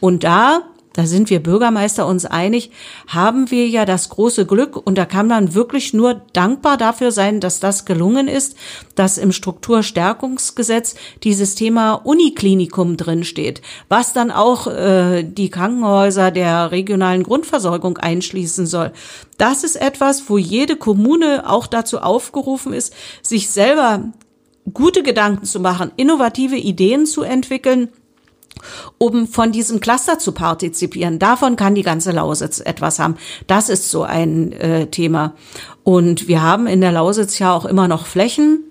[0.00, 0.62] Und da
[0.94, 2.70] da sind wir Bürgermeister uns einig,
[3.08, 7.40] haben wir ja das große Glück und da kann man wirklich nur dankbar dafür sein,
[7.40, 8.56] dass das gelungen ist,
[8.94, 17.24] dass im Strukturstärkungsgesetz dieses Thema Uniklinikum drinsteht, was dann auch äh, die Krankenhäuser der regionalen
[17.24, 18.92] Grundversorgung einschließen soll.
[19.36, 24.12] Das ist etwas, wo jede Kommune auch dazu aufgerufen ist, sich selber
[24.72, 27.88] gute Gedanken zu machen, innovative Ideen zu entwickeln
[28.98, 31.18] um von diesem Cluster zu partizipieren.
[31.18, 33.16] Davon kann die ganze Lausitz etwas haben.
[33.46, 35.34] Das ist so ein äh, Thema.
[35.82, 38.64] Und wir haben in der Lausitz ja auch immer noch Flächen,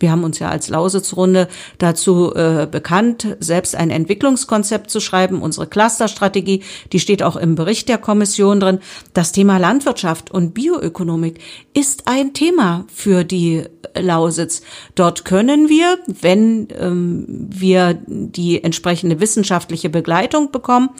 [0.00, 5.66] wir haben uns ja als Lausitzrunde dazu äh, bekannt, selbst ein Entwicklungskonzept zu schreiben, unsere
[5.66, 8.78] Clusterstrategie, die steht auch im Bericht der Kommission drin.
[9.14, 11.40] Das Thema Landwirtschaft und Bioökonomik
[11.74, 14.62] ist ein Thema für die Lausitz.
[14.94, 20.90] Dort können wir, wenn ähm, wir die entsprechende wissenschaftliche Begleitung bekommen,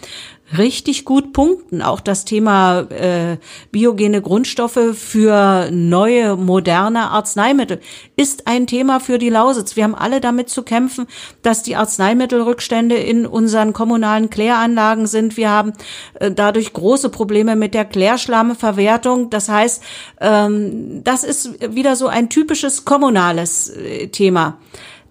[0.56, 1.82] richtig gut punkten.
[1.82, 3.38] Auch das Thema äh,
[3.72, 7.80] biogene Grundstoffe für neue, moderne Arzneimittel
[8.16, 9.76] ist ein Thema für die Lausitz.
[9.76, 11.06] Wir haben alle damit zu kämpfen,
[11.42, 15.36] dass die Arzneimittelrückstände in unseren kommunalen Kläranlagen sind.
[15.36, 15.72] Wir haben
[16.14, 19.30] äh, dadurch große Probleme mit der Klärschlammverwertung.
[19.30, 19.82] Das heißt,
[20.20, 24.58] ähm, das ist wieder so ein typisches kommunales äh, Thema.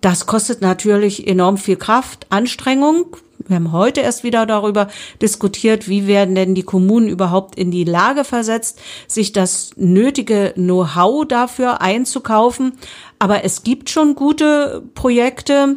[0.02, 3.18] Das kostet natürlich enorm viel Kraft, Anstrengung,
[3.48, 4.88] wir haben heute erst wieder darüber
[5.22, 11.28] diskutiert, wie werden denn die Kommunen überhaupt in die Lage versetzt, sich das nötige Know-how
[11.28, 12.74] dafür einzukaufen.
[13.20, 15.76] Aber es gibt schon gute Projekte.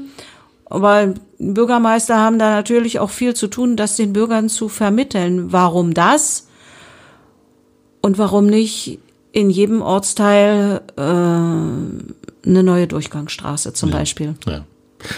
[0.67, 5.53] Aber Bürgermeister haben da natürlich auch viel zu tun, das den Bürgern zu vermitteln.
[5.53, 6.49] Warum das?
[8.01, 8.99] Und warum nicht
[9.33, 14.35] in jedem Ortsteil äh, eine neue Durchgangsstraße zum ja, Beispiel?
[14.47, 14.65] Ja.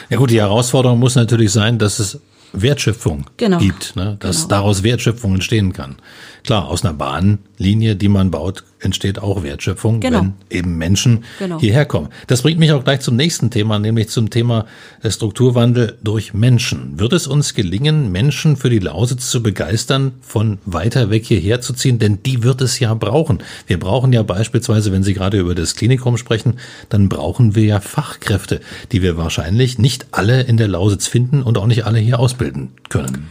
[0.09, 2.20] Ja gut, die Herausforderung muss natürlich sein, dass es
[2.52, 3.58] Wertschöpfung genau.
[3.58, 4.16] gibt, ne?
[4.20, 4.48] dass genau.
[4.48, 5.96] daraus Wertschöpfung entstehen kann.
[6.44, 10.20] Klar, aus einer Bahnlinie, die man baut, entsteht auch Wertschöpfung, genau.
[10.20, 11.60] wenn eben Menschen genau.
[11.60, 12.08] hierher kommen.
[12.26, 14.66] Das bringt mich auch gleich zum nächsten Thema, nämlich zum Thema
[15.04, 16.98] Strukturwandel durch Menschen.
[16.98, 21.72] Wird es uns gelingen, Menschen für die Lausitz zu begeistern, von weiter weg hierher zu
[21.72, 21.98] ziehen?
[21.98, 23.38] Denn die wird es ja brauchen.
[23.66, 27.80] Wir brauchen ja beispielsweise, wenn Sie gerade über das Klinikum sprechen, dann brauchen wir ja
[27.80, 28.60] Fachkräfte,
[28.92, 32.70] die wir wahrscheinlich nicht alle in der Lausitz finden und auch nicht alle hier ausbilden
[32.88, 33.28] können.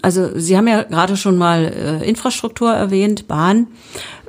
[0.00, 3.66] Also Sie haben ja gerade schon mal äh, Infrastruktur erwähnt, Bahn.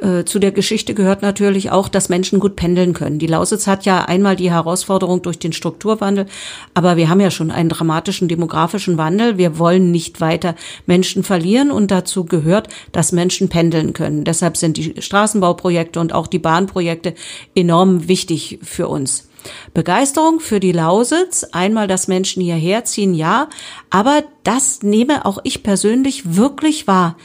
[0.01, 3.19] Äh, zu der Geschichte gehört natürlich auch, dass Menschen gut pendeln können.
[3.19, 6.25] Die Lausitz hat ja einmal die Herausforderung durch den Strukturwandel,
[6.73, 9.37] aber wir haben ja schon einen dramatischen demografischen Wandel.
[9.37, 14.25] Wir wollen nicht weiter Menschen verlieren und dazu gehört, dass Menschen pendeln können.
[14.25, 17.13] Deshalb sind die Straßenbauprojekte und auch die Bahnprojekte
[17.55, 19.29] enorm wichtig für uns.
[19.73, 23.49] Begeisterung für die Lausitz, einmal, dass Menschen hierher ziehen, ja,
[23.89, 27.17] aber das nehme auch ich persönlich wirklich wahr.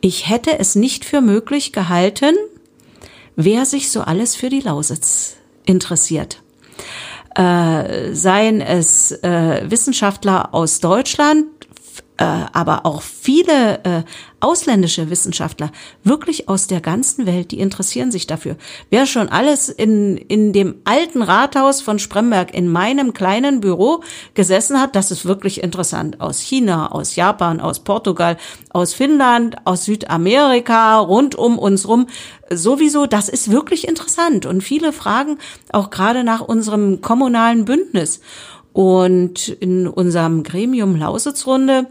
[0.00, 2.34] Ich hätte es nicht für möglich gehalten,
[3.36, 6.42] wer sich so alles für die Lausitz interessiert.
[7.34, 11.46] Äh, seien es äh, Wissenschaftler aus Deutschland,
[12.22, 14.02] äh, aber auch viele äh,
[14.38, 15.72] ausländische Wissenschaftler,
[16.04, 18.54] wirklich aus der ganzen Welt, die interessieren sich dafür.
[18.90, 24.04] Wer schon alles in, in dem alten Rathaus von Spremberg in meinem kleinen Büro
[24.34, 26.20] gesessen hat, das ist wirklich interessant.
[26.20, 28.36] Aus China, aus Japan, aus Portugal,
[28.70, 32.06] aus Finnland, aus Südamerika, rund um uns rum.
[32.50, 34.46] Sowieso, das ist wirklich interessant.
[34.46, 35.38] Und viele fragen
[35.72, 38.20] auch gerade nach unserem kommunalen Bündnis.
[38.72, 41.88] Und in unserem Gremium Lausitzrunde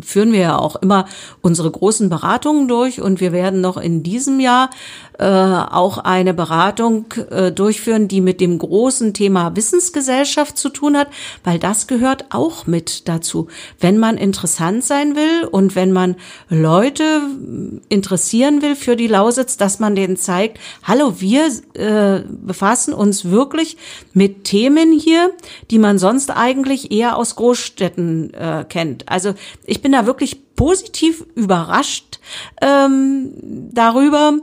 [0.00, 1.06] führen wir ja auch immer
[1.40, 4.70] unsere großen Beratungen durch und wir werden noch in diesem Jahr
[5.22, 11.06] äh, auch eine Beratung äh, durchführen, die mit dem großen Thema Wissensgesellschaft zu tun hat,
[11.44, 13.46] weil das gehört auch mit dazu.
[13.78, 16.16] Wenn man interessant sein will und wenn man
[16.48, 17.20] Leute
[17.88, 23.76] interessieren will für die Lausitz, dass man denen zeigt, hallo, wir äh, befassen uns wirklich
[24.12, 25.30] mit Themen hier,
[25.70, 29.08] die man sonst eigentlich eher aus Großstädten äh, kennt.
[29.08, 29.34] Also
[29.66, 32.20] ich bin da wirklich positiv überrascht
[32.60, 33.32] ähm,
[33.72, 34.38] darüber,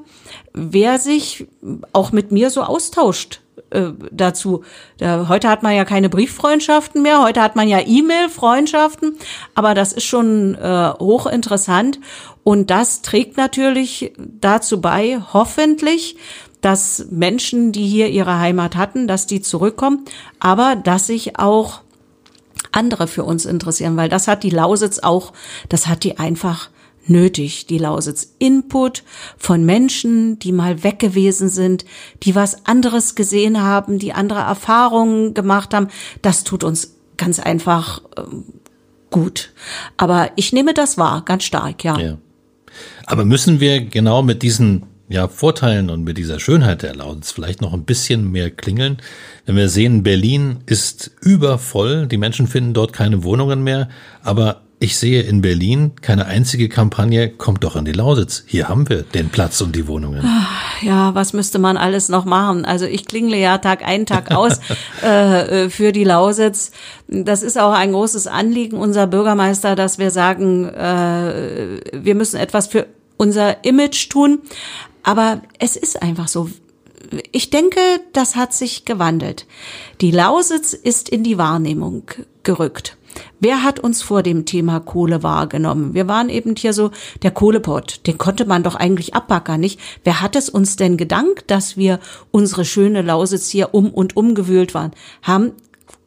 [0.53, 1.47] wer sich
[1.93, 3.41] auch mit mir so austauscht
[3.71, 4.63] äh, dazu.
[4.97, 9.17] Da, heute hat man ja keine Brieffreundschaften mehr, heute hat man ja E-Mail-Freundschaften,
[9.55, 11.99] aber das ist schon äh, hochinteressant
[12.43, 16.17] und das trägt natürlich dazu bei, hoffentlich,
[16.61, 20.05] dass Menschen, die hier ihre Heimat hatten, dass die zurückkommen,
[20.39, 21.81] aber dass sich auch
[22.71, 25.33] andere für uns interessieren, weil das hat die Lausitz auch,
[25.69, 26.69] das hat die einfach
[27.09, 28.35] nötig, die Lausitz.
[28.39, 29.03] Input
[29.37, 31.85] von Menschen, die mal weg gewesen sind,
[32.23, 35.87] die was anderes gesehen haben, die andere Erfahrungen gemacht haben.
[36.21, 38.21] Das tut uns ganz einfach äh,
[39.09, 39.51] gut.
[39.97, 41.97] Aber ich nehme das wahr, ganz stark, ja.
[41.99, 42.17] ja.
[43.05, 47.61] Aber müssen wir genau mit diesen ja, Vorteilen und mit dieser Schönheit der Lausitz vielleicht
[47.61, 48.97] noch ein bisschen mehr klingeln.
[49.45, 53.89] Wenn wir sehen, Berlin ist übervoll, die Menschen finden dort keine Wohnungen mehr,
[54.23, 58.43] aber ich sehe in Berlin keine einzige Kampagne, kommt doch an die Lausitz.
[58.45, 60.23] Hier haben wir den Platz und die Wohnungen.
[60.23, 60.47] Ah,
[60.81, 62.63] ja, was müsste man alles noch machen?
[62.63, 64.61] Also ich klingle ja Tag ein, Tag aus
[65.03, 66.71] äh, äh, für die Lausitz.
[67.07, 72.67] Das ist auch ein großes Anliegen unserer Bürgermeister, dass wir sagen, äh, wir müssen etwas
[72.67, 72.85] für
[73.17, 74.39] unser Image tun.
[75.03, 76.49] Aber es ist einfach so.
[77.31, 77.79] Ich denke,
[78.13, 79.47] das hat sich gewandelt.
[80.01, 82.03] Die Lausitz ist in die Wahrnehmung
[82.43, 82.97] gerückt.
[83.39, 85.93] Wer hat uns vor dem Thema Kohle wahrgenommen?
[85.93, 86.91] Wir waren eben hier so
[87.23, 88.05] der Kohlepott.
[88.05, 89.79] Den konnte man doch eigentlich abbackern, nicht?
[90.03, 91.99] Wer hat es uns denn gedankt, dass wir
[92.31, 94.91] unsere schöne Lausitz hier um und umgewühlt waren?
[95.21, 95.53] Haben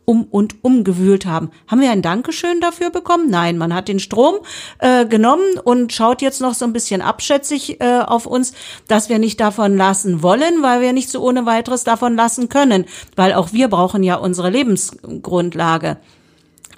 [0.04, 1.50] um und umgewühlt haben.
[1.68, 3.30] Haben wir ein Dankeschön dafür bekommen?
[3.30, 4.36] Nein, man hat den Strom
[4.78, 8.52] äh, genommen und schaut jetzt noch so ein bisschen abschätzig äh, auf uns,
[8.88, 12.86] dass wir nicht davon lassen wollen, weil wir nicht so ohne weiteres davon lassen können,
[13.16, 15.98] weil auch wir brauchen ja unsere Lebensgrundlage.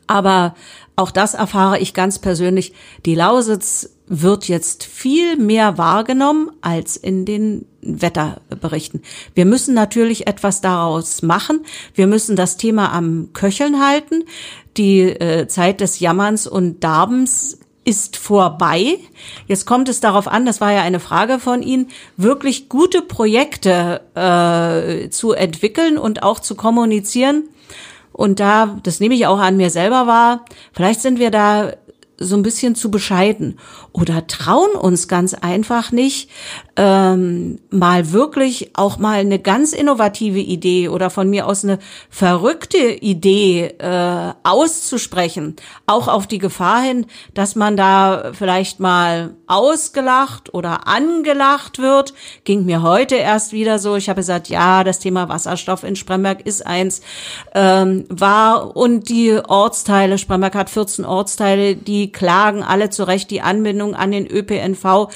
[0.07, 0.55] Aber
[0.97, 2.72] auch das erfahre ich ganz persönlich.
[3.05, 9.02] Die Lausitz wird jetzt viel mehr wahrgenommen als in den Wetterberichten.
[9.34, 11.64] Wir müssen natürlich etwas daraus machen.
[11.94, 14.24] Wir müssen das Thema am Köcheln halten.
[14.76, 18.98] Die äh, Zeit des Jammerns und Darbens ist vorbei.
[19.46, 24.00] Jetzt kommt es darauf an, das war ja eine Frage von Ihnen, wirklich gute Projekte
[24.14, 27.44] äh, zu entwickeln und auch zu kommunizieren.
[28.12, 31.72] Und da, das nehme ich auch an mir selber wahr, vielleicht sind wir da
[32.19, 33.59] so ein bisschen zu bescheiden
[33.93, 36.31] oder trauen uns ganz einfach nicht,
[36.77, 41.79] ähm, mal wirklich auch mal eine ganz innovative Idee oder von mir aus eine
[42.11, 45.57] verrückte Idee äh, auszusprechen,
[45.87, 52.15] auch auf die Gefahr hin, dass man da vielleicht mal ausgelacht oder angelacht wird.
[52.45, 53.97] Ging mir heute erst wieder so.
[53.97, 57.03] Ich habe gesagt, ja, das Thema Wasserstoff in Spremberg ist eins
[57.55, 63.94] ähm, war und die Ortsteile, Spremberg hat 14 Ortsteile, die klagen alle zurecht die Anbindung
[63.94, 65.09] an den ÖPNV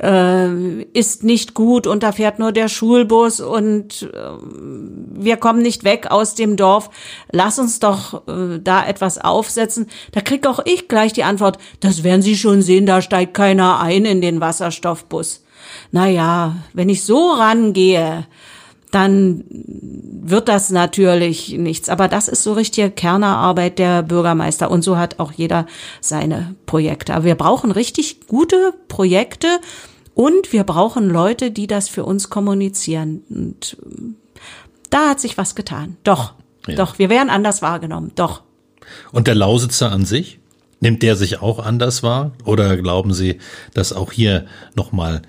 [0.00, 5.84] äh, ist nicht gut und da fährt nur der Schulbus und äh, wir kommen nicht
[5.84, 6.90] weg aus dem Dorf.
[7.30, 9.86] Lass uns doch äh, da etwas aufsetzen.
[10.12, 13.80] Da krieg auch ich gleich die Antwort, das werden Sie schon sehen, da steigt keiner
[13.80, 15.44] ein in den Wasserstoffbus.
[15.92, 18.26] Naja, wenn ich so rangehe,
[18.94, 21.88] dann wird das natürlich nichts.
[21.88, 24.70] Aber das ist so richtige Kernerarbeit der Bürgermeister.
[24.70, 25.66] Und so hat auch jeder
[26.00, 27.14] seine Projekte.
[27.14, 29.48] Aber wir brauchen richtig gute Projekte
[30.14, 33.24] und wir brauchen Leute, die das für uns kommunizieren.
[33.28, 33.76] Und
[34.90, 35.96] da hat sich was getan.
[36.04, 36.34] Doch,
[36.68, 36.76] ja.
[36.76, 38.12] doch, wir werden anders wahrgenommen.
[38.14, 38.42] Doch.
[39.10, 40.38] Und der Lausitzer an sich?
[40.78, 42.32] Nimmt der sich auch anders wahr?
[42.44, 43.40] Oder glauben Sie,
[43.72, 45.22] dass auch hier nochmal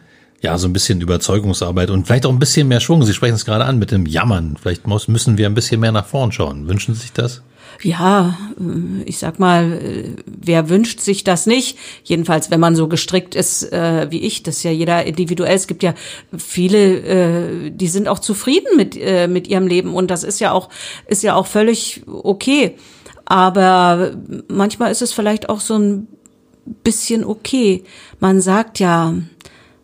[0.46, 3.04] ja, so ein bisschen Überzeugungsarbeit und vielleicht auch ein bisschen mehr Schwung.
[3.04, 4.58] Sie sprechen es gerade an mit dem Jammern.
[4.62, 6.68] Vielleicht muss, müssen wir ein bisschen mehr nach vorn schauen.
[6.68, 7.42] Wünschen Sie sich das?
[7.82, 11.80] Ja, äh, ich sag mal, äh, wer wünscht sich das nicht?
[12.04, 15.56] Jedenfalls, wenn man so gestrickt ist äh, wie ich, das ist ja jeder individuell.
[15.56, 15.96] Es gibt ja
[16.38, 20.52] viele, äh, die sind auch zufrieden mit äh, mit ihrem Leben und das ist ja
[20.52, 20.70] auch
[21.08, 22.76] ist ja auch völlig okay.
[23.26, 24.12] Aber
[24.48, 26.08] manchmal ist es vielleicht auch so ein
[26.84, 27.84] bisschen okay.
[28.20, 29.16] Man sagt ja,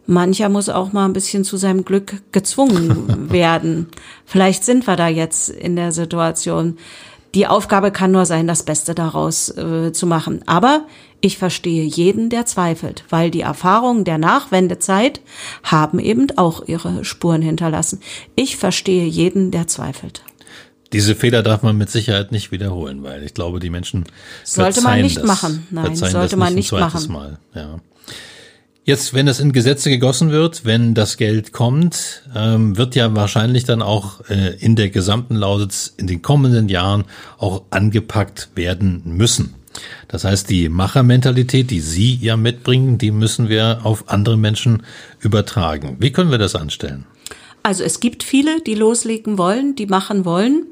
[0.06, 3.88] mancher muss auch mal ein bisschen zu seinem Glück gezwungen werden.
[4.26, 6.78] Vielleicht sind wir da jetzt in der Situation.
[7.34, 10.41] Die Aufgabe kann nur sein, das Beste daraus äh, zu machen.
[10.47, 10.86] Aber
[11.22, 15.22] ich verstehe jeden, der zweifelt, weil die Erfahrungen der Nachwendezeit
[15.64, 18.02] haben eben auch ihre Spuren hinterlassen.
[18.36, 20.24] Ich verstehe jeden, der zweifelt.
[20.93, 24.04] Diese Fehler darf man mit Sicherheit nicht wiederholen, weil ich glaube, die Menschen
[24.43, 25.66] sollte man nicht das, machen.
[25.72, 27.12] Nein, sollte man nicht, nicht machen.
[27.12, 27.39] Mal.
[27.56, 27.80] Ja.
[28.84, 33.63] Jetzt, wenn es in Gesetze gegossen wird, wenn das Geld kommt, ähm, wird ja wahrscheinlich
[33.63, 37.03] dann auch äh, in der gesamten Lausitz in den kommenden Jahren
[37.38, 39.53] auch angepackt werden müssen.
[40.07, 44.82] Das heißt, die Machermentalität, die Sie ja mitbringen, die müssen wir auf andere Menschen
[45.19, 45.97] übertragen.
[45.99, 47.05] Wie können wir das anstellen?
[47.61, 50.65] Also es gibt viele, die loslegen wollen, die machen wollen.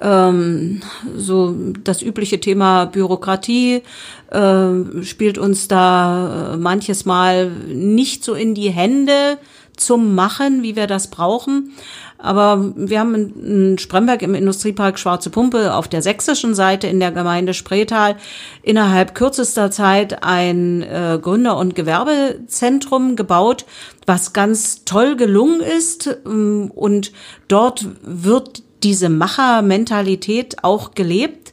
[0.00, 0.80] Ähm,
[1.16, 3.82] so das übliche Thema Bürokratie
[4.30, 9.38] äh, spielt uns da äh, manches Mal nicht so in die Hände
[9.76, 11.72] zum Machen, wie wir das brauchen.
[12.18, 17.12] Aber wir haben in Spremberg im Industriepark Schwarze Pumpe auf der sächsischen Seite in der
[17.12, 18.16] Gemeinde Spreetal
[18.62, 23.66] innerhalb kürzester Zeit ein äh, Gründer- und Gewerbezentrum gebaut,
[24.04, 26.18] was ganz toll gelungen ist.
[26.26, 27.12] Ähm, und
[27.46, 31.52] dort wird diese Machermentalität auch gelebt.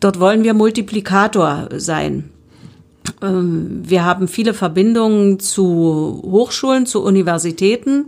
[0.00, 2.30] Dort wollen wir Multiplikator sein.
[3.22, 8.06] Ähm, wir haben viele Verbindungen zu Hochschulen, zu Universitäten.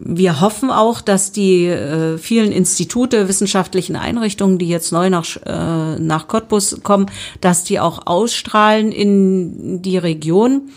[0.00, 5.98] Wir hoffen auch, dass die äh, vielen Institute, wissenschaftlichen Einrichtungen, die jetzt neu nach, äh,
[5.98, 7.10] nach Cottbus kommen,
[7.40, 10.70] dass die auch ausstrahlen in die Region.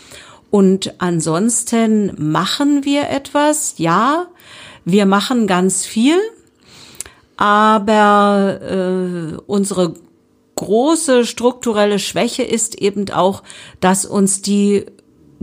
[0.50, 4.26] Und ansonsten machen wir etwas, ja,
[4.84, 6.18] wir machen ganz viel,
[7.36, 9.94] aber äh, unsere
[10.56, 13.42] große strukturelle Schwäche ist eben auch,
[13.80, 14.86] dass uns die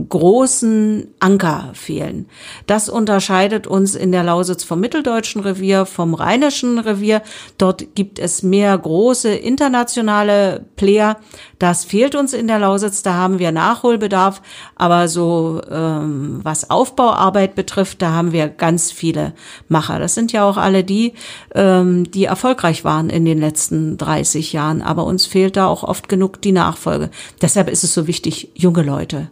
[0.08, 2.26] großen Anker fehlen.
[2.66, 7.22] Das unterscheidet uns in der Lausitz vom mitteldeutschen Revier, vom rheinischen Revier.
[7.58, 11.18] Dort gibt es mehr große internationale Player.
[11.58, 14.42] Das fehlt uns in der Lausitz, da haben wir Nachholbedarf.
[14.76, 19.34] Aber so ähm, was Aufbauarbeit betrifft, da haben wir ganz viele
[19.68, 19.98] Macher.
[19.98, 21.14] Das sind ja auch alle die,
[21.54, 24.82] ähm, die erfolgreich waren in den letzten 30 Jahren.
[24.82, 27.10] Aber uns fehlt da auch oft genug die Nachfolge.
[27.42, 29.30] Deshalb ist es so wichtig, junge Leute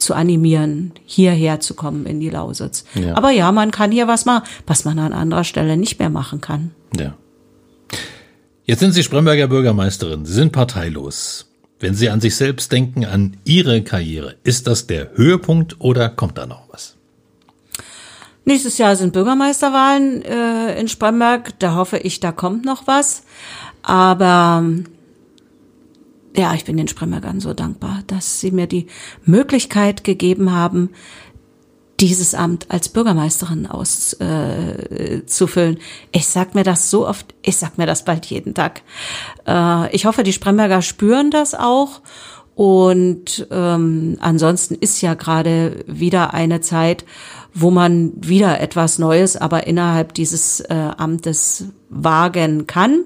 [0.00, 2.84] zu animieren, hierher zu kommen in die Lausitz.
[2.94, 3.16] Ja.
[3.16, 6.40] Aber ja, man kann hier was machen, was man an anderer Stelle nicht mehr machen
[6.40, 6.72] kann.
[6.98, 7.14] Ja.
[8.64, 10.24] Jetzt sind Sie Spremberger Bürgermeisterin.
[10.24, 11.46] Sie sind parteilos.
[11.80, 16.38] Wenn Sie an sich selbst denken, an Ihre Karriere, ist das der Höhepunkt oder kommt
[16.38, 16.96] da noch was?
[18.44, 21.58] Nächstes Jahr sind Bürgermeisterwahlen äh, in Spremberg.
[21.58, 23.22] Da hoffe ich, da kommt noch was.
[23.82, 24.64] Aber
[26.36, 28.86] ja, ich bin den Spremmergern so dankbar, dass sie mir die
[29.24, 30.90] Möglichkeit gegeben haben,
[32.00, 35.76] dieses Amt als Bürgermeisterin auszufüllen.
[35.76, 35.80] Äh,
[36.12, 38.82] ich sag mir das so oft, ich sag mir das bald jeden Tag.
[39.46, 42.00] Äh, ich hoffe, die Spremberger spüren das auch.
[42.54, 47.04] Und ähm, ansonsten ist ja gerade wieder eine Zeit,
[47.54, 53.04] wo man wieder etwas Neues, aber innerhalb dieses äh, Amtes wagen kann.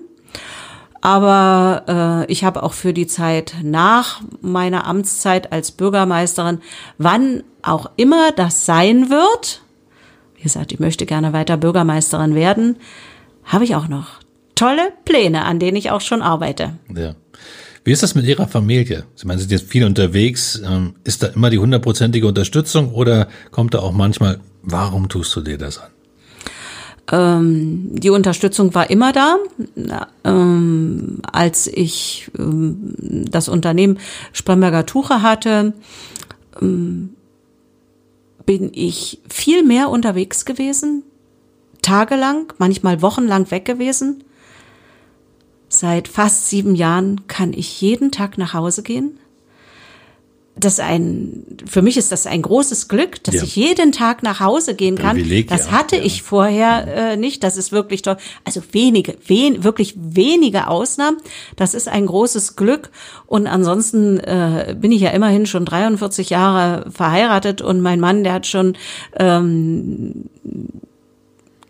[1.04, 6.60] Aber äh, ich habe auch für die Zeit nach meiner Amtszeit als Bürgermeisterin,
[6.96, 9.60] wann auch immer das sein wird,
[10.34, 12.76] wie gesagt, ich möchte gerne weiter Bürgermeisterin werden,
[13.44, 14.20] habe ich auch noch
[14.54, 16.78] tolle Pläne, an denen ich auch schon arbeite.
[16.96, 17.14] Ja.
[17.84, 19.04] Wie ist das mit Ihrer Familie?
[19.14, 20.62] Sie meinen, Sie sind jetzt viel unterwegs.
[20.64, 25.42] Ähm, ist da immer die hundertprozentige Unterstützung oder kommt da auch manchmal, warum tust du
[25.42, 25.90] dir das an?
[27.12, 29.38] Ähm, die Unterstützung war immer da.
[30.24, 32.94] Ähm, als ich ähm,
[33.30, 33.98] das Unternehmen
[34.32, 35.74] Spremberger Tuche hatte,
[36.60, 37.10] ähm,
[38.46, 41.02] bin ich viel mehr unterwegs gewesen,
[41.82, 44.24] tagelang, manchmal wochenlang weg gewesen.
[45.68, 49.18] Seit fast sieben Jahren kann ich jeden Tag nach Hause gehen
[50.56, 53.42] das ein, für mich ist das ein großes Glück, dass ja.
[53.42, 55.16] ich jeden Tag nach Hause gehen kann.
[55.16, 56.02] Privileg, das hatte ja.
[56.04, 57.42] ich vorher äh, nicht.
[57.42, 58.16] Das ist wirklich toll.
[58.44, 61.16] Also wenige, wen, wirklich wenige Ausnahmen.
[61.56, 62.90] Das ist ein großes Glück.
[63.26, 68.34] Und ansonsten äh, bin ich ja immerhin schon 43 Jahre verheiratet und mein Mann, der
[68.34, 68.76] hat schon
[69.18, 70.30] ähm,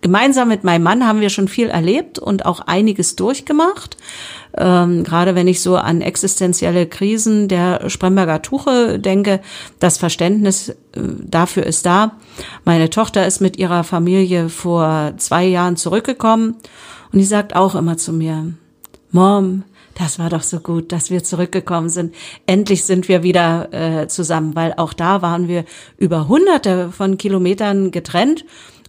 [0.04, 3.96] gemeinsam mit meinem Mann haben wir schon viel erlebt und auch einiges durchgemacht.
[4.54, 9.40] Ähm, gerade wenn ich so an existenzielle Krisen der Spremberger Tuche denke,
[9.80, 12.18] das Verständnis äh, dafür ist da.
[12.66, 16.56] Meine Tochter ist mit ihrer Familie vor zwei Jahren zurückgekommen
[17.10, 18.52] und die sagt auch immer zu mir,
[19.10, 22.14] Mom, das war doch so gut, dass wir zurückgekommen sind.
[22.46, 25.64] Endlich sind wir wieder äh, zusammen, weil auch da waren wir
[25.96, 28.44] über hunderte von Kilometern getrennt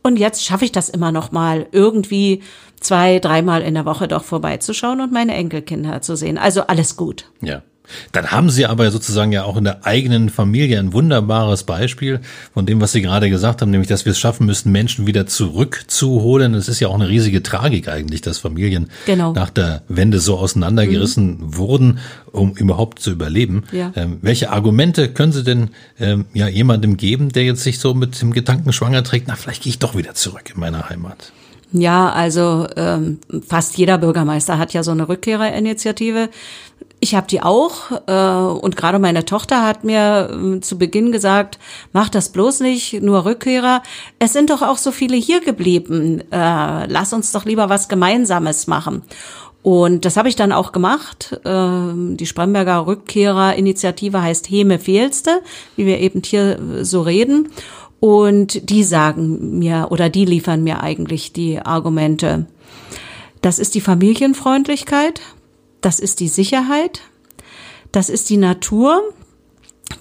[0.05, 2.43] Und jetzt schaffe ich das immer noch mal irgendwie
[2.79, 6.37] zwei, dreimal in der Woche doch vorbeizuschauen und meine Enkelkinder zu sehen.
[6.37, 7.31] Also alles gut.
[7.41, 7.63] Ja.
[8.11, 12.19] Dann haben Sie aber sozusagen ja auch in der eigenen Familie ein wunderbares Beispiel
[12.53, 15.27] von dem, was Sie gerade gesagt haben, nämlich, dass wir es schaffen müssen, Menschen wieder
[15.27, 16.53] zurückzuholen.
[16.53, 19.33] Es ist ja auch eine riesige Tragik eigentlich, dass Familien genau.
[19.33, 21.57] nach der Wende so auseinandergerissen mhm.
[21.57, 21.99] wurden,
[22.31, 23.63] um überhaupt zu überleben.
[23.71, 23.91] Ja.
[23.95, 25.69] Ähm, welche Argumente können Sie denn
[25.99, 29.63] ähm, ja jemandem geben, der jetzt sich so mit dem Gedanken schwanger trägt, na, vielleicht
[29.63, 31.31] gehe ich doch wieder zurück in meine Heimat?
[31.71, 36.29] Ja, also ähm, fast jeder Bürgermeister hat ja so eine Rückkehrerinitiative.
[36.99, 41.59] Ich habe die auch äh, und gerade meine Tochter hat mir äh, zu Beginn gesagt,
[41.93, 43.83] mach das bloß nicht, nur Rückkehrer.
[44.17, 46.21] Es sind doch auch so viele hier geblieben.
[46.31, 49.03] Äh, lass uns doch lieber was Gemeinsames machen.
[49.61, 51.39] Und das habe ich dann auch gemacht.
[51.43, 55.41] Ähm, die Spremberger Rückkehrerinitiative heißt Heme Fehlste,
[55.75, 57.49] wie wir eben hier so reden.
[57.99, 62.45] Und die sagen mir oder die liefern mir eigentlich die Argumente.
[63.41, 65.21] Das ist die Familienfreundlichkeit,
[65.85, 67.01] das ist die Sicherheit,
[67.91, 69.03] das ist die Natur.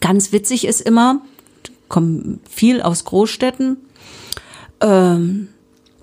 [0.01, 1.21] Ganz witzig ist immer,
[1.89, 3.77] kommen viel aus Großstädten.
[4.81, 5.49] Ähm,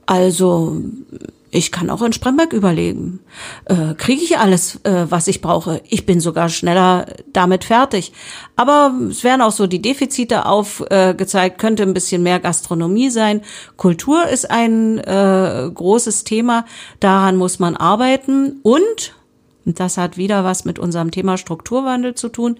[0.05, 0.83] also
[1.49, 3.21] ich kann auch in Spremberg überlegen.
[3.65, 5.81] Äh, Kriege ich alles, äh, was ich brauche?
[5.89, 8.13] Ich bin sogar schneller damit fertig.
[8.55, 13.41] Aber es werden auch so die Defizite aufgezeigt, äh, könnte ein bisschen mehr Gastronomie sein.
[13.77, 16.65] Kultur ist ein äh, großes Thema,
[16.99, 18.59] daran muss man arbeiten.
[18.61, 19.15] Und,
[19.65, 22.57] und das hat wieder was mit unserem Thema Strukturwandel zu tun,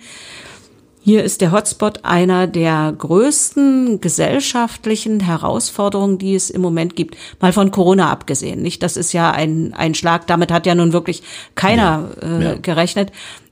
[1.03, 7.17] hier ist der Hotspot einer der größten gesellschaftlichen Herausforderungen, die es im Moment gibt.
[7.39, 8.61] Mal von Corona abgesehen.
[8.61, 11.23] Nicht, das ist ja ein, ein Schlag, damit hat ja nun wirklich
[11.55, 12.55] keiner ja, äh, ja.
[12.55, 13.11] gerechnet.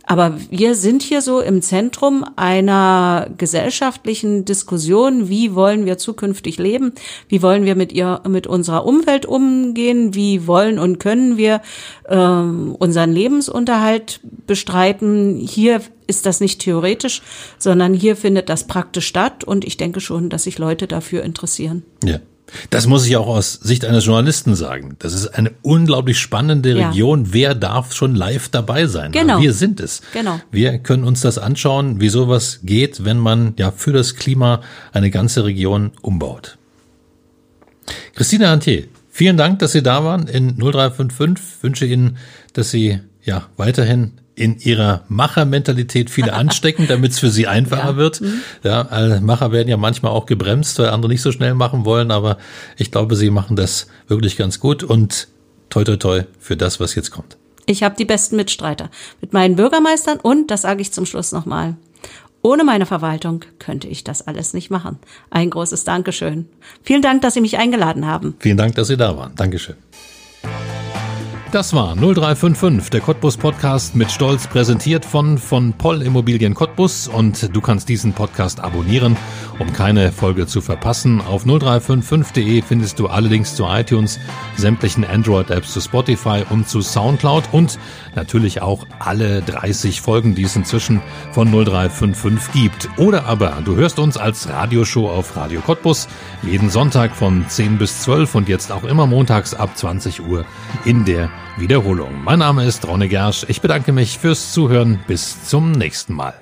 [0.09, 5.29] Aber wir sind hier so im Zentrum einer gesellschaftlichen Diskussion.
[5.29, 6.93] Wie wollen wir zukünftig leben?
[7.27, 10.15] Wie wollen wir mit ihr, mit unserer Umwelt umgehen?
[10.15, 11.61] Wie wollen und können wir
[12.05, 15.35] äh, unseren Lebensunterhalt bestreiten?
[15.35, 17.21] Hier ist das nicht theoretisch,
[17.59, 19.43] sondern hier findet das praktisch statt.
[19.43, 21.83] Und ich denke schon, dass sich Leute dafür interessieren.
[22.03, 22.17] Ja.
[22.69, 24.95] Das muss ich auch aus Sicht eines Journalisten sagen.
[24.99, 27.25] Das ist eine unglaublich spannende Region.
[27.25, 27.33] Ja.
[27.33, 29.11] Wer darf schon live dabei sein?
[29.11, 29.41] Genau.
[29.41, 30.01] Wir sind es.
[30.13, 30.39] Genau.
[30.51, 35.09] Wir können uns das anschauen, wie sowas geht, wenn man ja für das Klima eine
[35.11, 36.57] ganze Region umbaut.
[38.15, 41.55] Christine Hantier, vielen Dank, dass Sie da waren in 0355.
[41.57, 42.17] Ich wünsche Ihnen,
[42.53, 47.95] dass Sie ja weiterhin in ihrer Machermentalität viele anstecken, damit es für sie einfacher ja.
[47.97, 48.21] wird.
[48.21, 48.41] Mhm.
[48.63, 52.11] Ja, also Macher werden ja manchmal auch gebremst, weil andere nicht so schnell machen wollen,
[52.11, 52.37] aber
[52.77, 55.27] ich glaube, sie machen das wirklich ganz gut und
[55.69, 57.37] toi toi toi für das, was jetzt kommt.
[57.65, 58.89] Ich habe die besten Mitstreiter
[59.21, 61.75] mit meinen Bürgermeistern und, das sage ich zum Schluss nochmal,
[62.41, 64.97] ohne meine Verwaltung könnte ich das alles nicht machen.
[65.29, 66.47] Ein großes Dankeschön.
[66.83, 68.35] Vielen Dank, dass Sie mich eingeladen haben.
[68.39, 69.35] Vielen Dank, dass Sie da waren.
[69.35, 69.75] Dankeschön.
[71.51, 77.55] Das war 0355, der Cottbus Podcast mit Stolz präsentiert von von Poll Immobilien Cottbus und
[77.55, 79.17] du kannst diesen Podcast abonnieren,
[79.57, 81.21] um keine Folge zu verpassen.
[81.21, 84.19] Auf 0355.de findest du alle Links zu iTunes,
[84.57, 87.79] sämtlichen Android Apps zu Spotify und zu Soundcloud und
[88.13, 92.89] natürlich auch alle 30 Folgen, die es inzwischen von 0355 gibt.
[92.97, 96.09] Oder aber du hörst uns als Radioshow auf Radio Cottbus
[96.43, 100.45] jeden Sonntag von 10 bis 12 und jetzt auch immer montags ab 20 Uhr
[100.85, 102.23] in der Wiederholung.
[102.23, 103.45] Mein Name ist Ronne Gersch.
[103.47, 104.99] Ich bedanke mich fürs Zuhören.
[105.07, 106.33] Bis zum nächsten Mal.